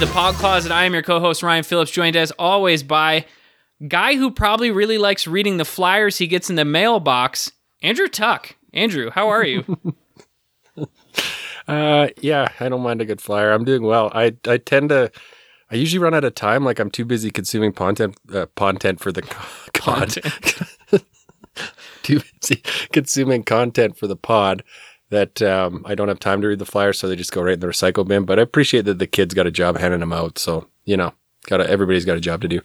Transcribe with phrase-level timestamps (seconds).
[0.00, 0.72] the Pod Closet.
[0.72, 3.26] I am your co-host Ryan Phillips, joined as always by
[3.86, 7.52] guy who probably really likes reading the flyers he gets in the mailbox,
[7.82, 8.56] Andrew Tuck.
[8.72, 9.64] Andrew, how are you?
[11.68, 13.52] Uh, yeah, I don't mind a good flyer.
[13.52, 14.10] I'm doing well.
[14.12, 15.12] I I tend to.
[15.70, 16.64] I usually run out of time.
[16.64, 20.16] Like I'm too busy consuming content, uh, content for the co- pod.
[22.02, 22.62] too busy
[22.92, 24.64] consuming content for the pod
[25.10, 27.54] that um, I don't have time to read the flyers, so they just go right
[27.54, 28.24] in the recycle bin.
[28.24, 30.38] But I appreciate that the kids got a job handing them out.
[30.38, 31.12] So you know,
[31.46, 32.60] got everybody's got a job to do.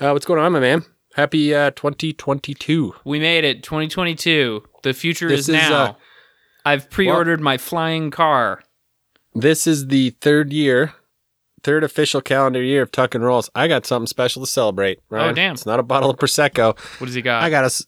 [0.00, 0.84] Uh, what's going on, my man?
[1.14, 2.94] Happy uh, 2022.
[3.04, 4.62] we made it, 2022.
[4.82, 5.82] The future This is is, now.
[5.84, 5.94] uh,
[6.66, 8.62] I've pre-ordered my flying car.
[9.34, 10.92] This is the third year,
[11.62, 13.48] third official calendar year of Tuck and Rolls.
[13.54, 15.00] I got something special to celebrate.
[15.08, 15.30] Ryan.
[15.30, 15.54] Oh, damn.
[15.54, 16.78] It's not a bottle of prosecco.
[17.00, 17.42] What does he got?
[17.42, 17.86] I got us.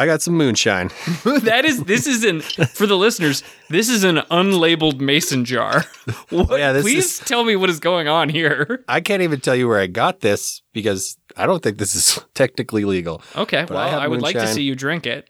[0.00, 0.88] I got some moonshine.
[1.24, 3.42] that is this is an for the listeners.
[3.68, 5.84] This is an unlabeled mason jar.
[6.30, 8.82] What, Yeah, this please is- tell me what is going on here.
[8.88, 12.18] I can't even tell you where I got this because I don't think this is
[12.34, 13.22] technically legal.
[13.36, 15.28] Okay, But well, have I, would like to see you drink it.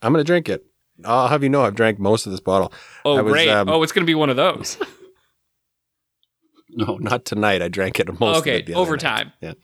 [0.00, 0.64] I'm gonna drink it.
[1.04, 2.72] I'll have you know I've drank most of this bottle.
[3.04, 3.48] Oh, was, great!
[3.48, 4.78] um, oh, it's going to be one of those.
[6.70, 7.60] No, not tonight.
[7.60, 8.36] I drank it most.
[8.36, 9.32] of okay, it the other over time.
[9.40, 9.54] Yeah.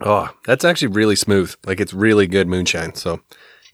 [0.00, 1.54] Oh, that's actually really smooth.
[1.66, 2.94] Like it's really good moonshine.
[2.94, 3.20] So,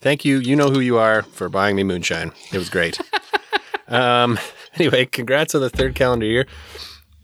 [0.01, 0.39] thank you.
[0.39, 2.31] You know who you are for buying me moonshine.
[2.51, 2.99] It was great.
[3.87, 4.39] um.
[4.75, 6.47] Anyway, congrats on the third calendar year.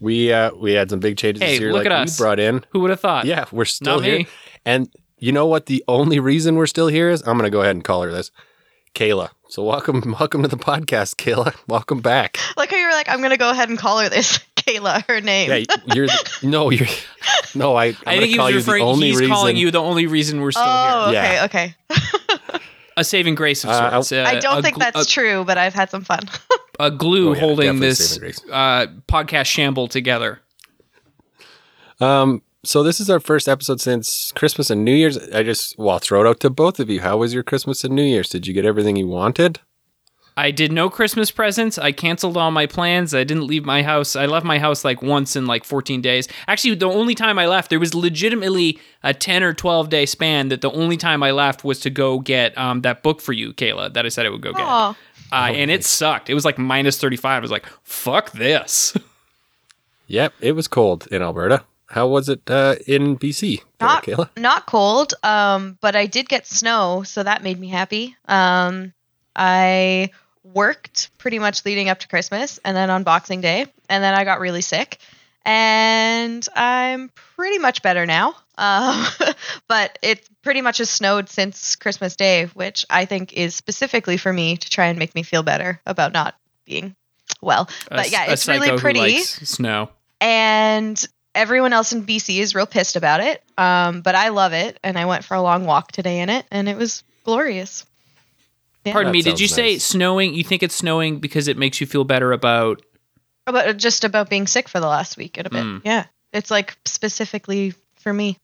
[0.00, 1.72] We uh we had some big changes Hey, this year.
[1.72, 2.64] look like at we brought in.
[2.70, 3.24] Who would have thought?
[3.26, 4.18] Yeah, we're still Not here.
[4.20, 4.26] me.
[4.64, 5.66] And you know what?
[5.66, 8.10] The only reason we're still here is I'm going to go ahead and call her
[8.10, 8.30] this,
[8.94, 9.30] Kayla.
[9.48, 11.54] So welcome, welcome to the podcast, Kayla.
[11.68, 12.38] Welcome back.
[12.56, 15.20] Like how you were like, I'm gonna go ahead and call her this Kayla, her
[15.20, 15.50] name.
[15.50, 16.06] Yeah, you're
[16.42, 16.86] no, you're
[17.54, 17.76] no.
[17.76, 18.82] I I'm I think he call was you the referring.
[18.84, 19.34] only He's reason.
[19.34, 21.22] calling you the only reason we're still oh, here.
[21.22, 21.44] Yeah.
[21.44, 22.58] okay, okay.
[22.98, 24.12] A saving grace of Uh, sorts.
[24.12, 26.20] Uh, I don't a think gl- that's true, but I've had some fun.
[26.78, 28.18] a, a glue Oh, yeah, holding this
[28.50, 30.40] uh, podcast shamble together.
[32.00, 32.42] Um.
[32.64, 35.18] So this is our first episode since Christmas and New Year's.
[35.30, 37.00] I just well, I'll throw it out to both of you.
[37.00, 38.28] How was your Christmas and New Year's?
[38.28, 39.58] Did you get everything you wanted?
[40.36, 41.76] I did no Christmas presents.
[41.78, 43.14] I canceled all my plans.
[43.14, 44.16] I didn't leave my house.
[44.16, 46.26] I left my house like once in like 14 days.
[46.48, 50.48] Actually, the only time I left, there was legitimately a 10 or 12 day span
[50.48, 53.52] that the only time I left was to go get um, that book for you,
[53.52, 54.64] Kayla, that I said I would go get.
[54.64, 54.94] Uh,
[55.32, 56.28] and it sucked.
[56.30, 57.30] It was like minus 35.
[57.30, 58.96] I was like, fuck this.
[60.08, 61.64] Yep, it was cold in Alberta.
[61.86, 64.28] How was it uh, in BC, there, Kayla?
[64.36, 65.14] not cold.
[65.22, 68.14] Um, but I did get snow, so that made me happy.
[68.26, 68.92] Um,
[69.34, 70.10] I
[70.44, 74.24] worked pretty much leading up to Christmas, and then on Boxing Day, and then I
[74.24, 74.98] got really sick,
[75.44, 78.34] and I'm pretty much better now.
[78.58, 79.06] Um,
[79.66, 84.30] but it pretty much has snowed since Christmas Day, which I think is specifically for
[84.32, 86.36] me to try and make me feel better about not
[86.66, 86.94] being
[87.40, 87.68] well.
[87.90, 89.20] A- But yeah, it's really pretty.
[89.20, 89.88] snow.
[90.20, 91.02] and
[91.34, 93.42] everyone else in BC is real pissed about it.
[93.56, 96.44] Um, but I love it, and I went for a long walk today in it,
[96.52, 97.86] and it was glorious.
[98.84, 98.92] Yeah.
[98.92, 100.34] Pardon That me, did you sounds say snowing?
[100.34, 102.82] You think it's snowing because it makes you feel better about.
[103.46, 105.62] About just about being sick for the last week and a bit.
[105.64, 105.82] Mm.
[105.84, 108.38] Yeah, it's like specifically for me.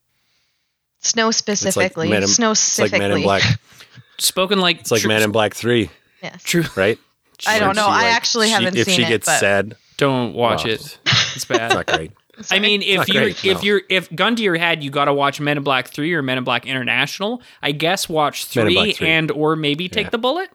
[1.00, 2.08] Snow specifically.
[2.10, 3.08] Men in- Snow It's like specifically.
[3.08, 3.42] Men in Black.
[4.18, 4.80] Spoken like.
[4.80, 5.90] It's like tr- Man in Black Three,
[6.22, 6.42] Yes.
[6.42, 6.64] True.
[6.76, 6.98] right?
[7.46, 7.82] I don't know.
[7.86, 8.98] she, I like, actually she- haven't If seen it.
[9.02, 10.70] If she gets but- sad, Don't watch Oh.
[10.70, 10.98] it.
[11.36, 11.66] It's bad.
[11.66, 12.10] it's not great.
[12.50, 13.60] I mean, if you're if no.
[13.62, 16.22] you're if gun to your head, you got to watch Men in Black Three or
[16.22, 17.42] Men in Black International.
[17.62, 19.08] I guess watch three, 3.
[19.08, 20.10] and or maybe take Yeah.
[20.10, 20.50] the bullet.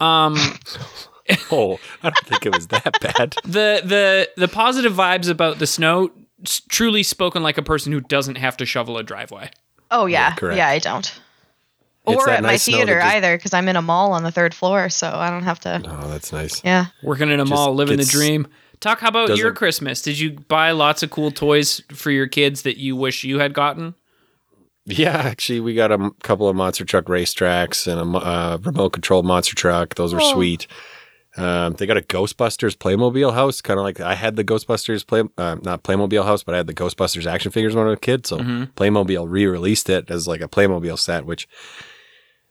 [0.00, 0.36] Um,
[1.50, 3.34] Oh, I don't think it was that bad.
[3.44, 6.10] the the the positive vibes about the snow
[6.68, 9.50] truly spoken like a person who doesn't have to shovel a driveway.
[9.90, 10.68] Oh yeah, Yeah, yeah.
[10.68, 11.20] I don't.
[12.06, 14.12] It's or at my nice snow that theater just- either, because I'm in a mall
[14.12, 15.82] on the third floor, so I don't have to.
[15.84, 16.62] Oh, that's nice.
[16.62, 16.86] Yeah.
[17.02, 18.46] Working in a Just mall, living the dream.
[18.80, 19.00] Talk.
[19.00, 20.02] How about your doesn't- Christmas?
[20.02, 23.52] Did you buy lots of cool toys for your kids that you wish you had
[23.54, 23.94] gotten?
[24.84, 28.90] Yeah, actually, we got a m- couple of monster truck racetracks and a uh, remote
[28.90, 29.94] controlled monster truck.
[29.96, 30.32] Those were Oh.
[30.32, 30.66] sweet.
[31.36, 35.22] Um, they got a Ghostbusters Playmobil house, kind of like I had the Ghostbusters play,
[35.36, 38.00] uh, not Playmobil house, but I had the Ghostbusters action figures when I was a
[38.00, 38.26] kid.
[38.26, 38.72] So Mhm.
[38.74, 41.46] Playmobil re-released it as like a Playmobil set, which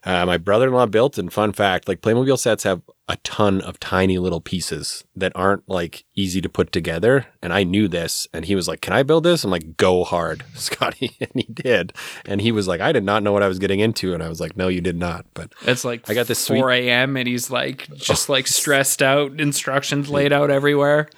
[0.06, 1.18] uh, my brother-in-law built.
[1.18, 5.68] And fun fact, like Playmobil sets have a ton of tiny little pieces that aren't
[5.68, 7.26] like easy to put together.
[7.42, 10.02] And I knew this, and he was like, "Can I build this?" I'm like, "Go
[10.04, 11.92] hard, Scotty," and he did.
[12.24, 14.28] And he was like, "I did not know what I was getting into," and I
[14.28, 17.16] was like, "No, you did not." But It's like I got this sweet- 4 a.m.
[17.16, 21.08] and he's like just like stressed out, instructions laid out everywhere.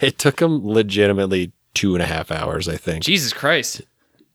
[0.00, 3.02] it took him legitimately two and a half hours, I think.
[3.04, 3.80] Jesus Christ.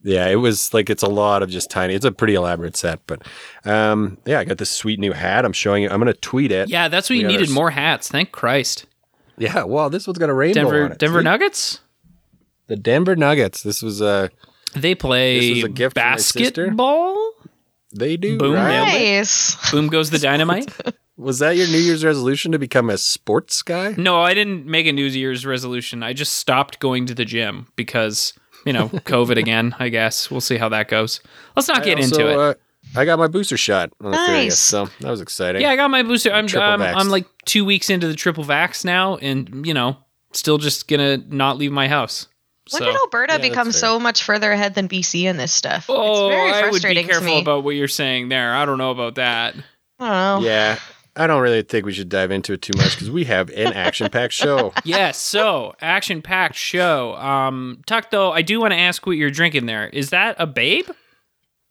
[0.08, 1.94] Yeah, it was like it's a lot of just tiny.
[1.94, 3.24] It's a pretty elaborate set, but
[3.66, 5.44] um, yeah, I got this sweet new hat.
[5.44, 5.90] I'm showing you.
[5.90, 6.70] I'm gonna tweet it.
[6.70, 8.08] Yeah, that's what We you got our needed more hats.
[8.08, 8.86] Thank Christ.
[9.38, 10.98] Yeah, well, this one's got a rainbow Denver on it.
[10.98, 11.24] Denver See?
[11.26, 11.80] Nuggets.
[12.68, 13.64] The Denver Nuggets.
[13.64, 14.30] This was uh
[14.76, 16.64] They play This was a gift from my sister.
[16.68, 17.34] basketball.
[17.94, 18.86] they do Boom, right?
[19.18, 19.72] Nice.
[19.72, 20.74] Boom goes the dynamite.
[21.18, 23.96] Was that your New Year's resolution to become a sports guy?
[23.98, 26.04] No, I didn't make a New Year's resolution.
[26.04, 28.34] I just stopped going to the gym because,
[28.68, 30.30] you know, COVID again, I guess.
[30.30, 31.22] We'll see how that goes.
[31.56, 32.38] Let's not get I into it.
[32.38, 32.54] Uh,
[32.96, 34.60] I got my booster shot on the 30th, Nice.
[34.60, 35.62] so that was exciting.
[35.62, 36.32] yeah, I got my booster.
[36.32, 36.96] I'm Triple um, vaxxed.
[36.96, 39.98] I'm like 2 weeks into the triple vax now and, you know,
[40.32, 42.28] still just going to not leave my house.
[42.72, 45.86] When So- did Alberta Yeah, become so much further ahead than BC in this stuff?
[45.90, 48.54] Oh, it's very I would be careful about what you're saying there.
[48.56, 49.56] I don't know about that.
[50.00, 50.06] I
[50.36, 50.48] don't know.
[50.50, 50.80] Yeah,
[51.18, 53.74] I don't really think we should dive into it too much because we have an
[53.74, 54.74] action-packed show.
[54.84, 57.16] yes, so action packed show.
[57.16, 59.88] Um, Tuck, though, I do want to ask what you're drinking there.
[59.88, 60.86] Is that a babe?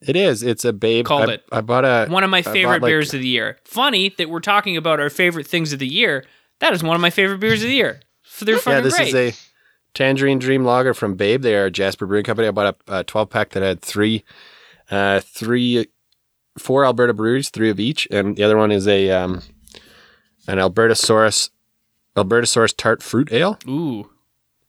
[0.06, 0.42] It is.
[0.42, 1.06] It's a babe.
[1.06, 1.44] Called I, it.
[1.50, 3.58] I bought a One of my bought, favorite like- beers of the year.
[3.64, 6.24] Funny that we're talking about our favorite things of the year.
[6.60, 8.00] That is one of my favorite beers of the year.
[8.24, 9.08] So they're fucking Yeah, this great.
[9.08, 9.32] is a
[9.94, 11.40] Tangerine Dream Lager from Babe.
[11.42, 12.48] They are a Jasper Brewing Company.
[12.48, 14.24] I bought a, 12 pack that had three,
[14.90, 15.86] uh, three,
[16.58, 19.42] four Alberta breweries, three of each, and the other one is a um,
[20.48, 21.50] an Alberta Source,
[22.16, 24.10] Alberta Source Tart Fruit Ale Ooh,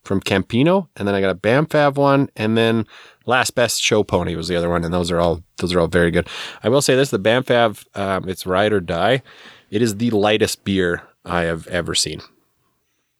[0.04, 2.86] from Campino, and then I got a Banff Ave one, and then
[3.25, 5.88] Last Best Show Pony was the other one, and those are all those are all
[5.88, 6.28] very good.
[6.63, 9.22] I will say this: the Banff Ave, um, it's ride or die.
[9.69, 12.22] It is the lightest beer I have ever seen.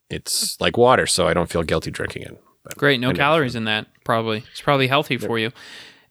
[0.10, 2.42] It's like water, so I don't feel guilty drinking it.
[2.64, 3.00] But great.
[3.00, 3.88] No calories in that.
[4.06, 4.44] Probably.
[4.52, 5.52] It's probably healthy for you.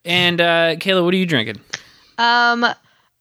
[0.05, 1.61] And uh, Kayla, what are you drinking?
[2.19, 2.67] Um,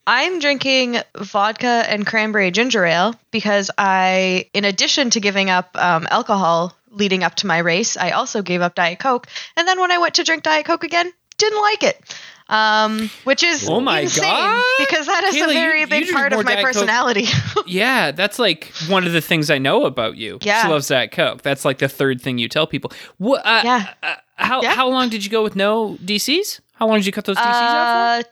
[0.07, 6.07] I'm drinking vodka and cranberry ginger ale because I, in addition to giving up um,
[6.11, 9.27] alcohol leading up to my race, I also gave up Diet Coke.
[9.57, 12.15] And then when I went to drink Diet Coke again, didn't like it.
[12.47, 14.63] Um, which is Oh my insane God!
[14.77, 17.25] because that is Kayla, a very you big drink part of my Diet personality.
[17.65, 20.37] Yeah, that's like one of the things I know about you.
[20.43, 20.61] Yeah.
[20.61, 21.41] She loves that Coke.
[21.41, 22.91] That's like the third thing you tell people.
[23.17, 23.43] What?
[23.43, 23.93] Uh, Yeah.
[24.03, 24.75] uh, how Yeah.
[24.75, 26.59] how long did you go with no DCs?
[26.75, 28.29] How long did you cut those DCs out for?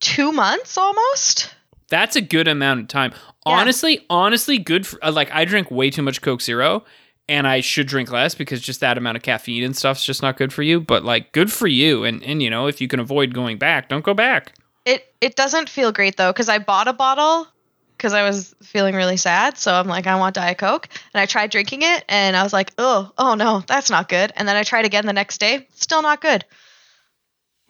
[0.00, 1.54] Two months almost.
[1.88, 3.12] That's a good amount of time.
[3.46, 3.52] Yeah.
[3.52, 6.84] Honestly, honestly, good for uh, like I drink way too much Coke Zero,
[7.28, 10.36] and I should drink less because just that amount of caffeine and stuff's just not
[10.36, 10.80] good for you.
[10.80, 12.04] But like, good for you.
[12.04, 14.54] And and you know, if you can avoid going back, don't go back.
[14.84, 17.48] It it doesn't feel great though because I bought a bottle
[17.96, 19.58] because I was feeling really sad.
[19.58, 22.52] So I'm like, I want Diet Coke, and I tried drinking it, and I was
[22.52, 24.32] like, oh, oh no, that's not good.
[24.36, 26.44] And then I tried again the next day, still not good.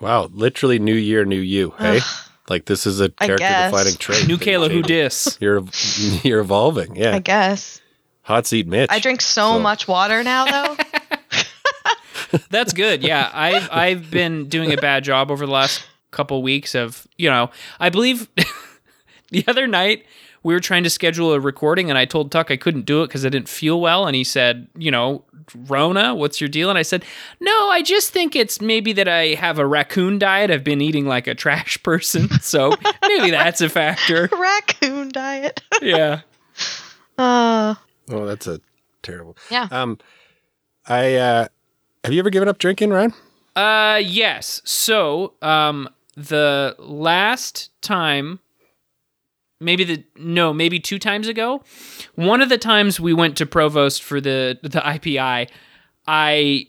[0.01, 1.75] Wow, literally new year, new you.
[1.79, 2.01] Hey,
[2.49, 4.27] like this is a character defining trait.
[4.27, 4.83] New that Kayla, who changing.
[4.83, 5.39] dis?
[5.41, 5.63] You're
[6.23, 6.97] you're evolving.
[6.97, 7.81] Yeah, I guess
[8.23, 8.91] hot seat Mitch.
[8.91, 10.77] I drink so, So- much water now though.
[12.51, 13.03] That's good.
[13.03, 17.29] Yeah, I've I've been doing a bad job over the last couple weeks of you
[17.31, 18.29] know I believe
[19.31, 20.05] the other night
[20.43, 23.09] we were trying to schedule a recording and I told Tuck I couldn't do it
[23.09, 26.79] because I didn't feel well and he said you know Rona what's your deal and
[26.79, 27.05] I said
[27.41, 31.07] no I just think it's maybe that I have a raccoon diet I've been eating
[31.07, 35.63] like a trash person so maybe that's a factor Raccoon diet.
[35.83, 36.21] yeah
[37.19, 37.75] Uh,
[38.11, 38.61] oh, that's a
[39.03, 39.37] terrible.
[39.51, 39.69] Yeah.
[39.71, 39.99] Um,
[40.89, 41.49] I uh,
[42.05, 43.13] have you ever given up drinking, Ryan?
[43.55, 44.63] Uh yes.
[44.65, 48.41] So, um the last time
[49.61, 51.63] maybe the no, maybe two times ago,
[52.15, 55.49] one of the times we went to Provost for the the IPI,
[56.07, 56.67] I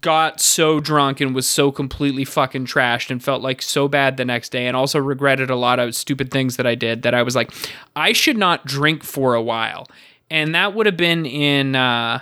[0.00, 4.24] got so drunk and was so completely fucking trashed and felt like so bad the
[4.24, 7.22] next day and also regretted a lot of stupid things that I did that I
[7.22, 7.52] was like
[7.96, 9.88] I should not drink for a while.
[10.30, 12.20] And that would have been in uh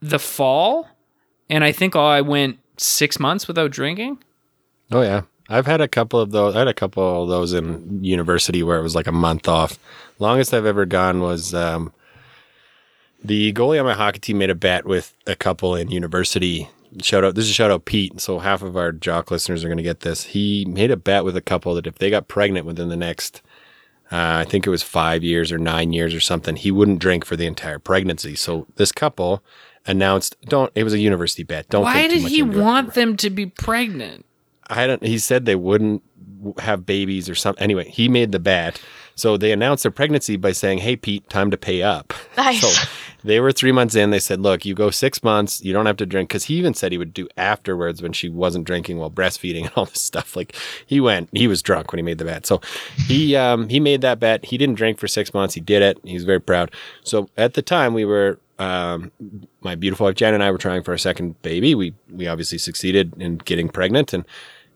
[0.00, 0.88] the fall
[1.50, 4.18] and I think I went 6 months without drinking.
[4.90, 6.54] Oh yeah, I've had a couple of those.
[6.54, 9.78] I had a couple of those in university where it was like a month off.
[10.18, 11.92] Longest I've ever gone was um,
[13.24, 16.68] the goalie on my hockey team made a bet with a couple in university.
[17.02, 17.34] Shout out!
[17.34, 18.20] This is a shout out Pete.
[18.20, 20.24] So half of our jock listeners are going to get this.
[20.24, 23.42] He made a bet with a couple that if they got pregnant within the next,
[24.12, 27.24] uh, I think it was five years or nine years or something, he wouldn't drink
[27.24, 28.34] for the entire pregnancy.
[28.36, 29.42] So this couple
[29.86, 31.68] announced, "Don't." It was a university bet.
[31.68, 31.84] Don't.
[31.84, 34.24] Why think too did much he want them to be pregnant?
[34.70, 35.02] I don't.
[35.02, 36.02] He said they wouldn't
[36.58, 37.62] have babies or something.
[37.62, 38.80] Anyway, he made the bet.
[39.14, 42.60] So they announced their pregnancy by saying, "Hey, Pete, time to pay up." Nice.
[42.60, 42.88] So
[43.24, 44.10] they were three months in.
[44.10, 45.60] They said, "Look, you go six months.
[45.60, 48.28] You don't have to drink." Because he even said he would do afterwards when she
[48.28, 50.36] wasn't drinking while breastfeeding and all this stuff.
[50.36, 50.54] Like
[50.86, 52.46] he went, he was drunk when he made the bet.
[52.46, 52.60] So
[53.08, 54.44] he um, he made that bet.
[54.44, 55.54] He didn't drink for six months.
[55.54, 55.98] He did it.
[56.04, 56.70] He was very proud.
[57.02, 59.10] So at the time, we were um,
[59.62, 61.74] my beautiful wife Jen and I were trying for a second baby.
[61.74, 64.24] We we obviously succeeded in getting pregnant, and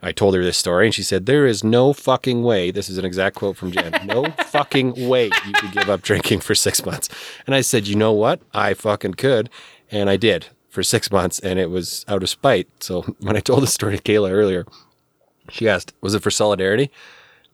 [0.05, 2.71] I told her this story and she said, There is no fucking way.
[2.73, 4.05] This is an exact quote from Jen.
[4.05, 7.09] No fucking way you could give up drinking for six months.
[7.47, 8.41] And I said, You know what?
[8.53, 9.49] I fucking could.
[9.91, 12.69] And I did for six months and it was out of spite.
[12.81, 14.67] So when I told the story to Kayla earlier,
[15.51, 16.91] she asked, Was it for solidarity?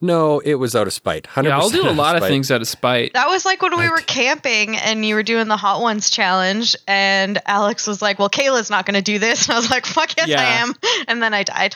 [0.01, 1.25] No, it was out of spite.
[1.25, 2.29] 100% Yeah, I'll do a lot of spite.
[2.31, 3.13] things out of spite.
[3.15, 6.77] That was like when we were camping and you were doing the Hot Ones challenge,
[6.87, 9.87] and Alex was like, "Well, Kayla's not going to do this," and I was like,
[9.87, 10.41] "Fuck yes, Yeah.
[10.41, 10.73] I am,"
[11.09, 11.75] and then I died.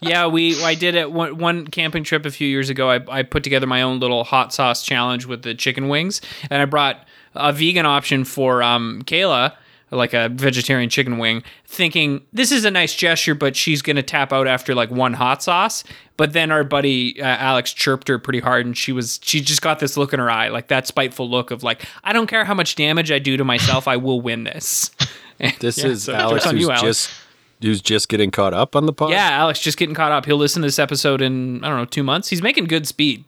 [0.00, 2.90] Yeah, we I did it one, one camping trip a few years ago.
[2.90, 6.20] I, I put together my own little hot sauce challenge with the chicken wings,
[6.50, 9.54] and I brought a vegan option for um, Kayla,
[9.90, 14.32] like a vegetarian chicken wing, thinking this is a nice gesture, but she's gonna tap
[14.32, 15.84] out after like one hot sauce.
[16.16, 19.62] But then our buddy uh, Alex chirped her pretty hard, and she was she just
[19.62, 22.44] got this look in her eye, like that spiteful look of like I don't care
[22.44, 24.90] how much damage I do to myself, I will win this.
[25.58, 26.82] This Yeah, is so Alex who's you, Alex.
[26.82, 27.10] just
[27.62, 29.10] who's just getting caught up on the pod.
[29.10, 30.26] Yeah, Alex just getting caught up.
[30.26, 32.28] He'll listen to this episode in I don't know two months.
[32.28, 33.24] He's making good speed.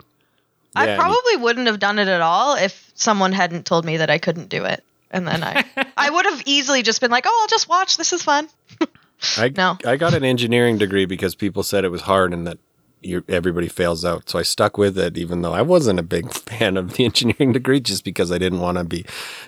[0.76, 4.10] I Yeah, probably wouldn't have done it at all if someone hadn't told me that
[4.10, 5.64] I couldn't do it, and then I,
[5.96, 7.96] I would have easily just been like, "Oh, I'll just watch.
[7.96, 8.48] This is fun."
[9.38, 9.78] I, No.
[9.86, 12.58] I got an engineering degree because people said it was hard and that
[13.00, 14.28] you everybody fails out.
[14.28, 17.52] So I stuck with it, even though I wasn't a big fan of the engineering
[17.52, 19.04] degree, just because I didn't want to be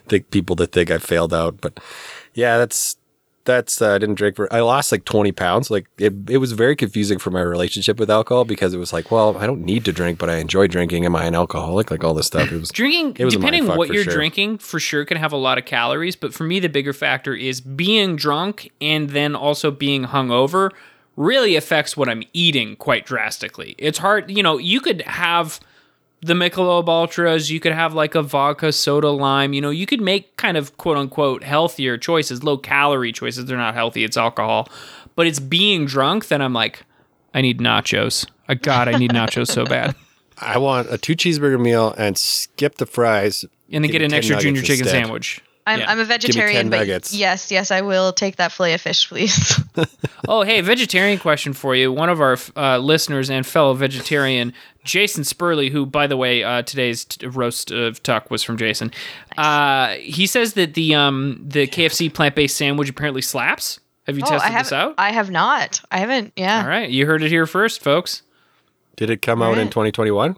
[0.07, 1.61] think people to think I failed out.
[1.61, 1.81] But
[2.35, 2.97] yeah, that's
[3.47, 4.53] that's uh, I didn't drink for.
[4.53, 5.71] I lost like twenty pounds.
[5.71, 9.11] Like it, it was very confusing for my relationship with alcohol because it was like,
[9.11, 11.07] well, I don't need to drink, but I enjoy drinking.
[11.07, 11.91] Am I an alcoholic?
[11.91, 12.53] Like all this stuff.
[12.53, 14.13] It was Drinking, It was depending mindfuck what you're sure.
[14.13, 16.17] drinking, for sure can have a lot of calories.
[16.17, 20.71] But for me, the bigger factor is being drunk and then also being hungover
[21.17, 23.75] really affects what I'm eating quite drastically.
[23.79, 25.61] It's hard, you know, you could have
[26.27, 30.01] the Michelob Ultras, you could have like a vodka soda lime, you know, you could
[30.01, 33.47] make kind of quote unquote healthier choices, low calorie choices.
[33.47, 34.69] They're not healthy, it's alcohol.
[35.15, 36.83] But it's being drunk Then I'm like,
[37.33, 38.27] I need nachos.
[38.61, 39.95] God, I need nachos so bad.
[40.39, 43.45] I want a two cheeseburger meal and skip the fries.
[43.73, 45.03] And then Give get an extra junior chicken instead.
[45.03, 45.41] sandwich.
[45.67, 45.91] I'm, yeah.
[45.91, 46.71] I'm a vegetarian.
[46.71, 47.13] but nuggets.
[47.13, 49.61] Yes, yes, I will take that fillet of fish, please.
[50.29, 51.93] oh, hey, vegetarian question for you.
[51.93, 54.53] One of our uh, listeners and fellow vegetarian,
[54.85, 58.93] Jason Spurley, who, by the way, uh, today's t- roast of tuck was from Jason.
[59.37, 59.47] Nice.
[59.47, 63.81] Uh, he says that the um, the KFC plant based sandwich apparently slaps.
[64.07, 64.95] Have you oh, tested this out?
[64.99, 65.81] I have not.
[65.91, 66.33] I haven't.
[66.37, 66.63] Yeah.
[66.63, 68.23] All right, you heard it here first, folks.
[68.95, 69.63] Did it come All out right.
[69.63, 70.37] in 2021?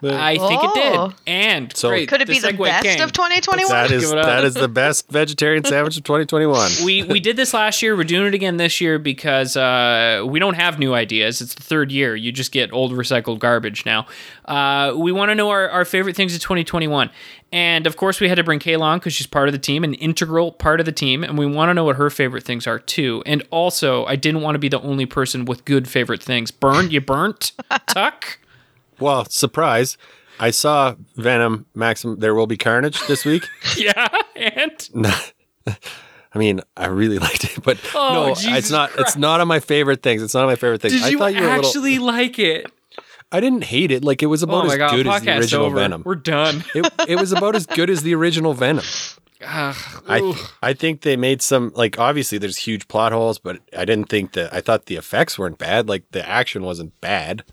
[0.00, 0.70] But, I think oh.
[0.70, 0.96] it did.
[0.96, 1.12] Oh.
[1.26, 3.00] And so great, could it be the best came.
[3.00, 3.70] of 2021?
[3.70, 6.70] That is that is the best vegetarian sandwich of 2021.
[6.84, 7.96] we we did this last year.
[7.96, 11.40] We're doing it again this year because uh, we don't have new ideas.
[11.40, 12.14] It's the third year.
[12.14, 14.06] You just get old recycled garbage now.
[14.44, 17.10] Uh, we want to know our, our favorite things of 2021.
[17.54, 19.84] And of course, we had to bring Kay along because she's part of the team,
[19.84, 22.66] an integral part of the team, and we want to know what her favorite things
[22.66, 23.22] are too.
[23.26, 26.50] And also, I didn't want to be the only person with good favorite things.
[26.50, 27.52] Burned, you burnt,
[27.86, 28.38] Tuck.
[29.04, 29.98] Well, surprise!
[30.40, 32.18] I saw Venom Maximum.
[32.20, 33.44] There will be carnage this week.
[33.76, 34.08] Yeah.
[34.36, 34.88] And
[36.34, 38.90] I mean, I really liked it, but Oh, no, Jesus it's not.
[38.90, 39.08] Christ.
[39.08, 40.22] It's not on my favorite things.
[40.22, 40.94] It's not on my favorite things.
[40.94, 41.66] did I you thought you were a little.
[41.66, 42.66] actually like it?
[43.30, 44.04] I didn't hate it.
[44.04, 44.90] Like it was about Oh as God.
[44.96, 45.76] good as the original over.
[45.76, 46.02] Venom.
[46.04, 46.64] We're done.
[46.74, 48.84] It, it was about as good as the original Venom.
[49.46, 50.34] I.
[50.62, 54.32] I think they made some like obviously there's huge plot holes, but I didn't think
[54.32, 55.88] that I thought the effects weren't bad.
[55.88, 57.44] Like the action wasn't bad.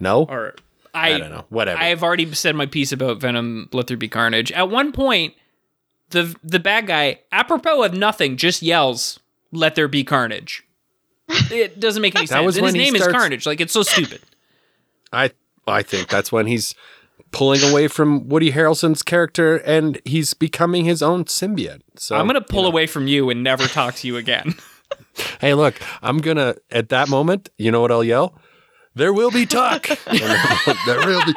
[0.00, 0.54] No, or
[0.94, 1.44] I, don't know.
[1.48, 1.80] Whatever.
[1.80, 3.68] I have already said my piece about Venom.
[3.72, 4.52] Let there be carnage.
[4.52, 5.34] At one point,
[6.10, 9.18] the the bad guy, apropos of nothing, just yells,
[9.52, 10.64] "Let there be carnage."
[11.50, 12.56] It doesn't make any sense.
[12.56, 13.46] And his name is Carnage.
[13.46, 14.20] Like it's so stupid.
[15.12, 15.30] I
[15.66, 16.74] I think that's when he's
[17.30, 21.82] pulling away from Woody Harrelson's character and he's becoming his own symbiote.
[21.96, 22.68] So I'm gonna pull you know.
[22.68, 24.54] away from you and never talk to you again.
[25.40, 27.48] Hey, look, I'm gonna at that moment.
[27.56, 28.36] You know what I'll yell?
[28.94, 29.86] There will be talk.
[30.86, 31.34] There will be.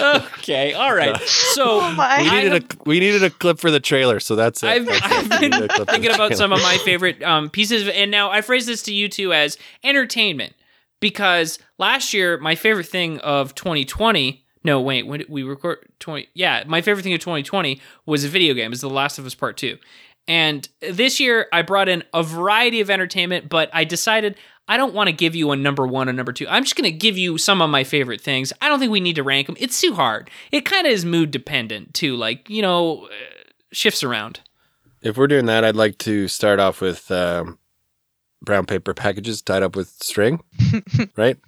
[0.00, 1.16] okay, all right.
[1.26, 2.18] So Oh.
[2.22, 4.68] We needed have- a we needed a clip for the trailer, so that's it.
[4.68, 7.82] I've, I've been needed a clip for thinking about some of my favorite um, pieces,
[7.82, 10.54] of, and now I phrase this to you two as entertainment
[11.00, 14.44] because last year my favorite thing of 2020.
[14.64, 16.28] No, wait, when did we record 20?
[16.34, 18.72] Yeah, my favorite thing of 2020 was a video game.
[18.72, 19.78] Is The Last of Us Part Two,
[20.28, 24.36] and this year I brought in a variety of entertainment, but I decided.
[24.70, 26.46] I don't want to give you a number one and number two.
[26.46, 28.52] I'm just going to give you some of my favorite things.
[28.60, 29.56] I don't think we need to rank them.
[29.58, 30.28] It's too hard.
[30.52, 32.16] It kind of is mood dependent too.
[32.16, 33.08] Like you know, uh,
[33.72, 34.40] shifts around.
[35.00, 37.58] If we're doing that, I'd like to start off with um,
[38.42, 40.42] brown paper packages tied up with string,
[41.16, 41.38] right?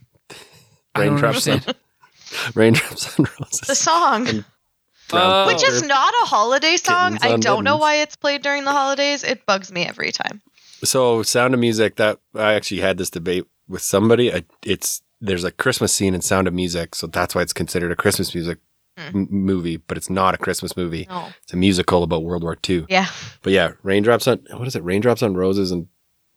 [0.95, 1.77] I Raindrops on, understand.
[2.55, 3.27] raindrops on
[3.67, 4.45] the song, Brown
[5.12, 7.19] Uh, which is not a holiday song.
[7.23, 9.25] I don't know why it's played during the holidays.
[9.25, 10.40] It bugs me every time.
[10.85, 11.97] So, Sound of Music.
[11.97, 14.33] That I actually had this debate with somebody.
[14.33, 17.93] I, it's there's a Christmas scene in Sound of Music, so that's why it's considered
[17.93, 18.59] a Christmas music
[18.99, 19.17] Hmm.
[19.19, 19.76] m- movie.
[19.76, 21.07] But it's not a Christmas movie.
[21.09, 21.29] No.
[21.43, 22.87] It's a musical about World War II.
[22.88, 23.07] Yeah.
[23.43, 24.83] But yeah, raindrops on what is it?
[24.83, 25.87] Raindrops on roses and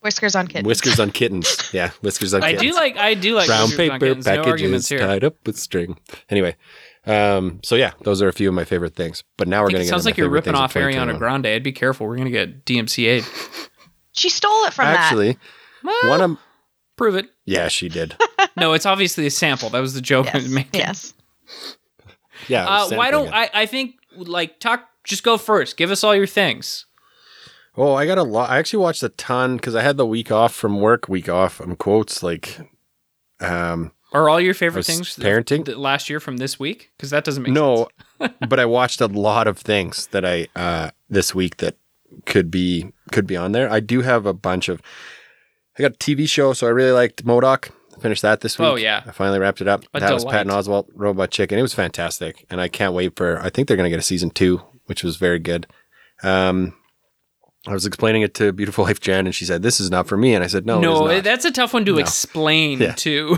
[0.00, 0.66] Whiskers on kittens.
[0.66, 1.70] whiskers on kittens.
[1.72, 2.62] Yeah, whiskers on I kittens.
[2.62, 4.26] I do like I do like brown Whiskers on paper Kittens.
[4.26, 4.98] No arguments packages here.
[4.98, 5.98] tied up with string.
[6.28, 6.56] Anyway,
[7.06, 9.24] um, so yeah, those are a few of my favorite things.
[9.36, 10.74] But now we're gonna get it get sounds into like you're ripping things of off
[10.74, 11.46] Ariana Grande.
[11.46, 12.06] I'd be careful.
[12.06, 13.24] We're gonna get DMCA'd.
[14.16, 15.38] She stole it from Actually,
[15.82, 16.38] Well, one of
[16.96, 17.26] prove it.
[17.46, 18.16] yeah, she did.
[18.56, 19.70] No, it's obviously a sample.
[19.70, 20.32] That was the joke.
[20.32, 20.54] I was Yes.
[20.54, 20.80] making.
[20.80, 21.14] yes.
[22.48, 22.64] Yeah.
[22.66, 23.34] Uh, why don't it.
[23.34, 23.50] I?
[23.52, 24.88] I think like talk.
[25.02, 25.76] Just go first.
[25.76, 26.86] Give us all your things.
[27.76, 28.50] Oh, I got a lot.
[28.50, 31.08] I actually watched a ton because I had the week off from work.
[31.08, 31.58] Week off.
[31.60, 32.58] I'm quotes like,
[33.40, 35.66] um, Are all your favorite things parenting.
[35.66, 36.90] th- last year from this week?
[36.96, 37.88] Because that doesn't make no,
[38.48, 41.76] but I watched a lot of things that I uh this week that
[42.24, 43.68] could be could be on there.
[43.70, 44.80] I do have a bunch of.
[45.76, 47.70] I got a TV show, so I really liked MODOK.
[47.96, 48.68] I finished that this week.
[48.68, 49.02] Oh, yeah.
[49.06, 49.84] I finally wrapped it up.
[49.92, 50.46] A that was delight.
[50.46, 51.58] Patton Oswalt, Robot Chicken.
[51.58, 53.40] It was fantastic, and I can't wait for.
[53.40, 55.66] I think they're going to get a season two, which was very good.
[56.22, 56.74] Um,
[57.66, 60.16] I was explaining it to beautiful wife Jen, and she said, "This is not for
[60.16, 61.98] me." And I said, "No, No, it is not." that's a tough one to No.
[61.98, 62.94] explain Yeah.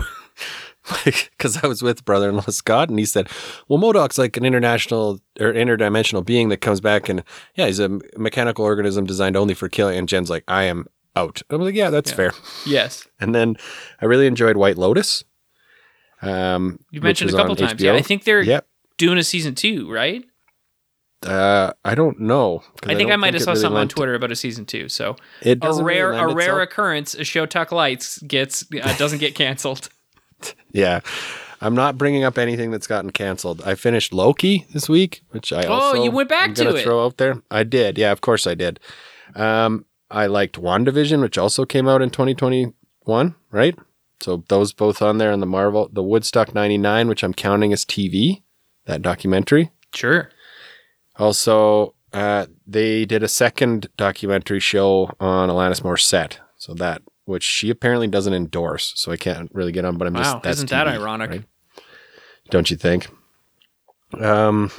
[1.03, 1.11] too.
[1.31, 3.29] because I was with brother-in-law Scott, and he said,
[3.67, 7.23] "Well, MODOK's like an international or interdimensional being that comes back, and
[7.55, 11.41] yeah, he's a mechanical organism designed only for killing." And Jen's like, "I am out."
[11.49, 12.15] I'm like, "Yeah, that's Yeah.
[12.15, 12.31] fair."
[12.65, 13.55] yes, And then
[14.01, 15.23] I really enjoyed White Lotus.
[16.21, 17.81] Um, you mentioned a couple times.
[17.81, 18.65] Yeah, I think they're Yep.
[18.97, 20.25] doing a season two, right?
[21.25, 22.63] Uh, I don't know.
[22.83, 24.87] I think I, don't might have saw really something on Twitter about a season two.
[24.87, 27.15] So It a doesn't really rare, a rare itself- occurrence.
[27.15, 29.89] A show Tuck Lights gets uh, doesn't get canceled.
[30.71, 30.99] Yeah.
[31.59, 33.63] I'm not bringing up anything that's gotten canceled.
[33.65, 36.83] I finished Loki this week, which I Oh, also you went back gonna it.
[36.83, 37.41] throw out there.
[37.49, 37.97] I did.
[37.97, 38.79] Yeah, of course I did.
[39.33, 43.75] Um, I liked WandaVision, which also came out in 2021, right?
[44.21, 47.83] So those both on there on the Marvel, the Woodstock 99, which I'm counting as
[47.85, 48.43] TV,
[48.85, 49.71] that documentary.
[49.95, 50.29] Sure.
[51.15, 56.37] Also, uh, they did a second documentary show on Alanis Morissette.
[56.57, 58.93] So that, which she apparently doesn't endorse.
[58.95, 61.29] So I can't really get on, but I'm just, Wow, that's isn't that TV, ironic?
[61.29, 61.43] right?
[62.49, 63.07] Don't you think?
[64.19, 64.71] Um,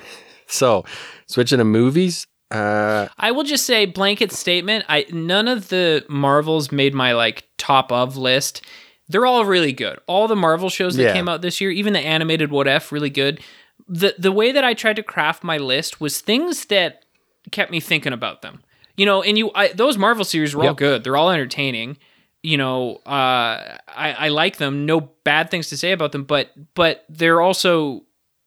[0.47, 0.85] so
[1.27, 2.27] switching to movies.
[2.51, 4.87] Uh, I will just say blanket statement.
[4.89, 8.65] I none of the Marvels made my like top of list.
[9.11, 9.99] They're all really good.
[10.07, 11.13] All the Marvel shows that Yeah.
[11.13, 13.41] came out this year, even the animated What If, really good.
[13.87, 17.05] The the way that I tried to craft my list was things that
[17.53, 18.63] kept me thinking about them.
[18.97, 21.05] You know, and you I, those Marvel series were all good.
[21.05, 21.99] They're all entertaining.
[22.43, 24.87] You know, uh, I, I like them.
[24.87, 28.05] No bad things to say about them, but but they're also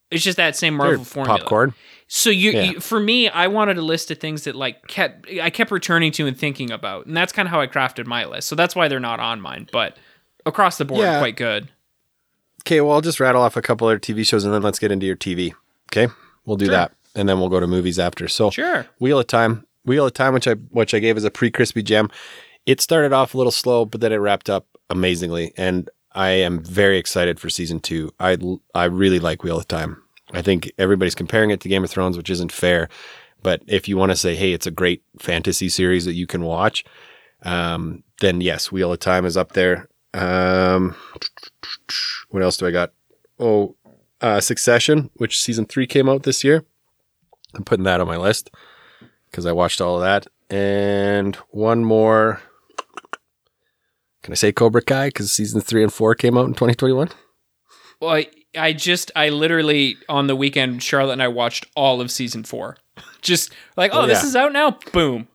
[0.09, 1.39] it's just that same Marvel they're formula.
[1.39, 1.73] popcorn.
[2.07, 2.63] So you, Yeah.
[2.63, 6.11] you, for me, I wanted a list of things that like kept I kept returning
[6.13, 8.47] to and thinking about, and that's kind of how I crafted my list.
[8.49, 9.97] So that's why they're not on mine, but
[10.45, 11.19] across the board, Yeah.
[11.19, 11.69] quite good.
[12.61, 14.91] Okay, well, I'll just rattle off a couple other TV shows and then let's get
[14.91, 15.53] into your TV.
[15.91, 16.11] Okay,
[16.45, 16.73] we'll do Sure.
[16.73, 18.27] that, and then we'll go to movies after.
[18.27, 18.85] So, Sure.
[18.99, 21.81] Wheel of Time, Wheel of Time, which I which I gave as a pre crispy
[21.83, 22.09] gem.
[22.65, 26.63] It started off a little slow, but then it wrapped up amazingly, and I am
[26.63, 28.11] very excited for season two.
[28.19, 28.37] I
[28.75, 30.01] I really like Wheel of Time.
[30.33, 32.89] I think everybody's comparing it to Game of Thrones, which isn't fair.
[33.43, 36.43] But if you want to say, hey, it's a great fantasy series that you can
[36.43, 36.85] watch,
[37.43, 39.89] um, then yes, Wheel of Time is up there.
[40.13, 40.95] Um,
[42.29, 42.93] what else do I got?
[43.39, 43.75] Oh,
[44.21, 46.63] uh, Succession, which season three came out this year.
[47.55, 48.51] I'm putting that on my list
[49.29, 50.27] because I watched all of that.
[50.55, 52.41] And one more.
[54.23, 55.07] Can I say Cobra Kai?
[55.07, 57.09] Because season three and four came out in 2021.
[57.99, 62.11] Well, I, I just I literally on the weekend, Charlotte and I watched all of
[62.11, 62.77] season four.
[63.21, 64.77] Just like, oh, Oh, this is out now.
[64.91, 65.27] Boom.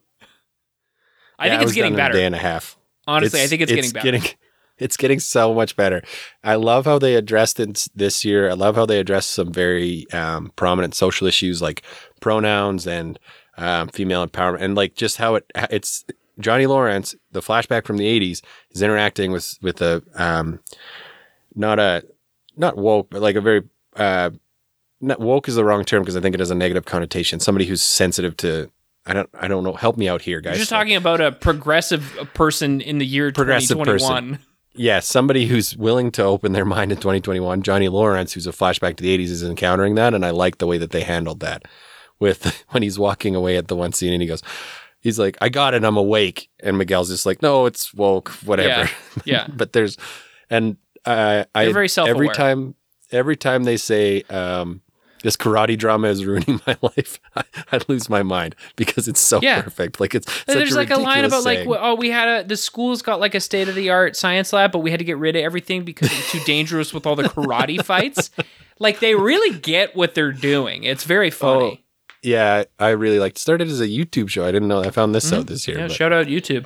[1.39, 2.17] I Yeah, think it's was getting done in a better.
[2.19, 2.77] day and a half.
[3.07, 4.35] Honestly, I think it's, getting better.
[4.77, 6.01] it's getting so much better.
[6.43, 8.49] I love how they addressed it this year.
[8.49, 11.83] I love how they addressed some very um, prominent social issues like
[12.19, 13.17] pronouns and
[13.57, 16.03] um, female empowerment, and like just how it it's
[16.39, 20.59] Johnny Lawrence, the flashback from the '80s, is interacting with with a um,
[21.55, 22.03] not a
[22.55, 23.63] not woke, but like a very
[23.95, 24.29] uh,
[25.01, 27.39] not woke is the wrong term because I think it has a negative connotation.
[27.39, 28.69] Somebody who's sensitive to
[29.07, 29.73] I don't I don't know.
[29.73, 30.53] Help me out here, guys.
[30.53, 34.39] You're just talking about a progressive person in the year Progressive 2021.
[34.75, 37.61] yeah, somebody who's willing to open their mind in 2021.
[37.63, 40.67] Johnny Lawrence, who's a flashback to the 80s, is encountering that, and I like the
[40.67, 41.63] way that they handled that.
[42.19, 44.43] With when he's walking away at the one scene, and he goes,
[45.07, 48.89] he's like, "I got it, I'm awake," and Miguel's just like, "No, it's woke, whatever."
[49.23, 49.23] Yeah.
[49.25, 49.47] yeah.
[49.55, 49.97] but there's,
[50.49, 52.15] and I They're very self-aware.
[52.15, 52.75] every time,
[53.11, 54.81] every time they say, um,
[55.23, 57.19] this karate drama is ruining my life.
[57.35, 59.61] I, I'd lose my mind because it's so Yeah.
[59.61, 59.99] perfect.
[59.99, 61.69] Like it's such There's a like a line about like, saying.
[61.69, 64.53] w- oh, we had a the school's got like a state of the art science
[64.53, 67.15] lab, but we had to get rid of everything because it's too dangerous with all
[67.15, 68.29] the karate fights.
[68.79, 70.83] Like they really get what they're doing.
[70.83, 71.83] It's very funny.
[72.27, 73.37] Yeah, I really liked.
[73.37, 74.45] Started as a YouTube show.
[74.45, 74.81] I didn't know.
[74.81, 75.77] I found this out this year.
[75.77, 75.81] Mm-hmm.
[75.83, 76.65] yeah, but- shout out YouTube.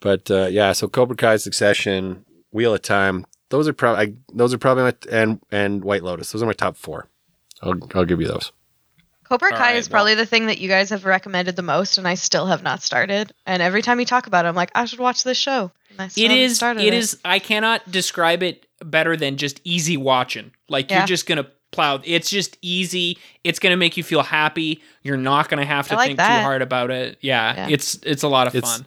[0.00, 3.24] But uh, yeah, so Cobra Kai, Succession, Wheel of Time.
[3.50, 6.32] Those are probably those are probably my and and White Lotus.
[6.32, 7.08] Those are my top four.
[7.62, 8.52] I'll I'll give you those.
[9.24, 11.98] Cobra All Kai right, is probably the thing that you guys have recommended the most,
[11.98, 13.32] and I still have not started.
[13.46, 15.70] And every time you talk about it, I'm like, I should watch this show.
[15.90, 16.56] And I still It haven't is.
[16.56, 17.18] started It is.
[17.24, 20.50] I cannot describe it better than just easy watching.
[20.68, 20.98] Like Yeah.
[20.98, 22.00] you're just gonna plow.
[22.04, 23.18] It's just easy.
[23.42, 24.80] It's gonna make you feel happy.
[25.02, 26.38] You're not gonna have to like think that.
[26.38, 27.18] too hard about it.
[27.20, 27.74] Yeah, Yeah.
[27.74, 28.86] it's it's a lot of It's- fun.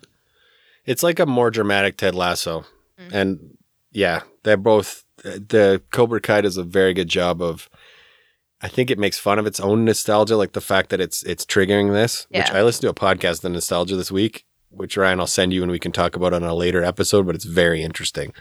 [0.85, 2.65] It's like a more dramatic Ted Lasso,
[3.01, 3.13] Mm.
[3.13, 3.57] and
[3.91, 5.03] yeah, they're both.
[5.23, 7.69] The Cobra Kai does a very good job of.
[8.61, 11.45] I think it makes fun of its own nostalgia, like the fact that it's it's
[11.45, 12.25] triggering this.
[12.29, 12.57] Which Yeah.
[12.57, 15.71] I listened to a podcast on nostalgia this week, which Ryan I'll send you and
[15.71, 17.25] we can talk about on a later episode.
[17.25, 18.31] But it's very interesting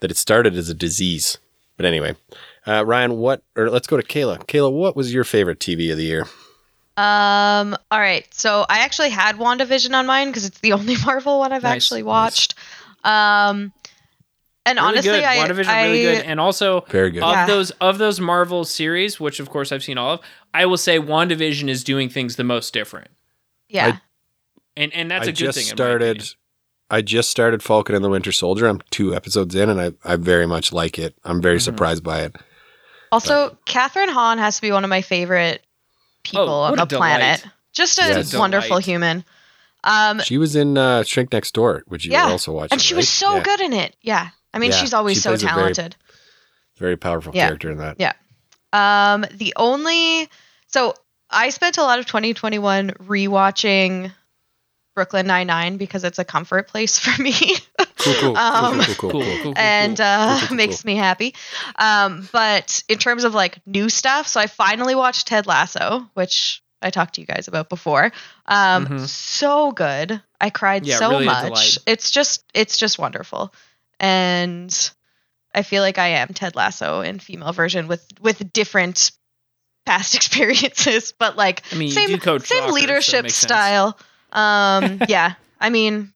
[0.00, 1.38] that it started as a disease.
[1.76, 2.14] But anyway,
[2.66, 3.42] uh, Ryan, what?
[3.56, 4.46] Or let's go to Kayla.
[4.46, 6.26] Kayla, what was your favorite TV of the year?
[6.96, 7.76] Um.
[7.90, 8.26] All right.
[8.34, 11.72] So I actually had WandaVision on mine because it's the only Marvel one I've Nice,
[11.84, 12.54] actually watched.
[13.04, 13.72] Um.
[14.64, 15.24] And Really honestly, good.
[15.24, 17.24] I, WandaVision I really good, and also Very good.
[17.24, 17.46] of Yeah.
[17.46, 20.20] those of those Marvel series, which of course I've seen all of.
[20.54, 23.08] I will say WandaVision is doing things the most different,
[23.68, 23.96] yeah.
[24.76, 25.66] and and that's I a good just thing.
[25.66, 26.34] in my started.
[26.92, 26.98] Opinion.
[26.98, 28.66] I just started Falcon and the Winter Soldier.
[28.66, 31.14] I'm two episodes in, and I, I very much like it.
[31.24, 31.64] I'm very Mm-hmm.
[31.64, 32.36] surprised by it.
[33.10, 35.62] Also, Kathryn Hahn has to be one of my favorite
[36.24, 37.18] people Oh, on the a delight.
[37.18, 37.44] planet.
[37.72, 38.34] Just a Yes.
[38.34, 38.84] wonderful Delight.
[38.84, 39.24] human.
[39.84, 42.94] Um, She was in uh, Shrink Next Door, which you Yeah, also watching, and she
[42.94, 43.42] was so Yeah.
[43.42, 43.96] good in it.
[44.02, 44.28] Yeah.
[44.54, 45.96] I mean, Yeah, she's always she so plays a very- talented.
[46.78, 47.46] Very powerful Yeah.
[47.46, 47.96] character in that.
[47.98, 48.12] Yeah.
[48.72, 50.28] Um, the only
[50.68, 50.94] so
[51.30, 54.12] I spent a lot of 2021 rewatching
[54.94, 57.32] Brooklyn Nine Nine because it's a comfort place for me.
[57.98, 59.36] Cool, cool, Um, cool, cool, cool, Cool, cool.
[59.36, 61.34] cool, cool, and uh, Cool, cool, cool, makes me happy.
[61.76, 66.62] Um, but in terms of like new stuff, so I finally watched Ted Lasso, which
[66.80, 68.10] I talked to you guys about before.
[68.46, 69.08] Um, Mhm.
[69.08, 70.20] so good.
[70.40, 71.78] I cried Yeah, so really much.
[71.86, 73.54] It's just it's just wonderful,
[74.00, 74.90] and
[75.54, 79.12] I feel like I am Ted Lasso in female version with with different
[79.86, 83.22] past experiences, but like I mean, you same do coach same soccer, so it leadership
[83.24, 83.48] makes sense.
[84.32, 84.82] Style.
[84.84, 86.12] Um, yeah, I mean,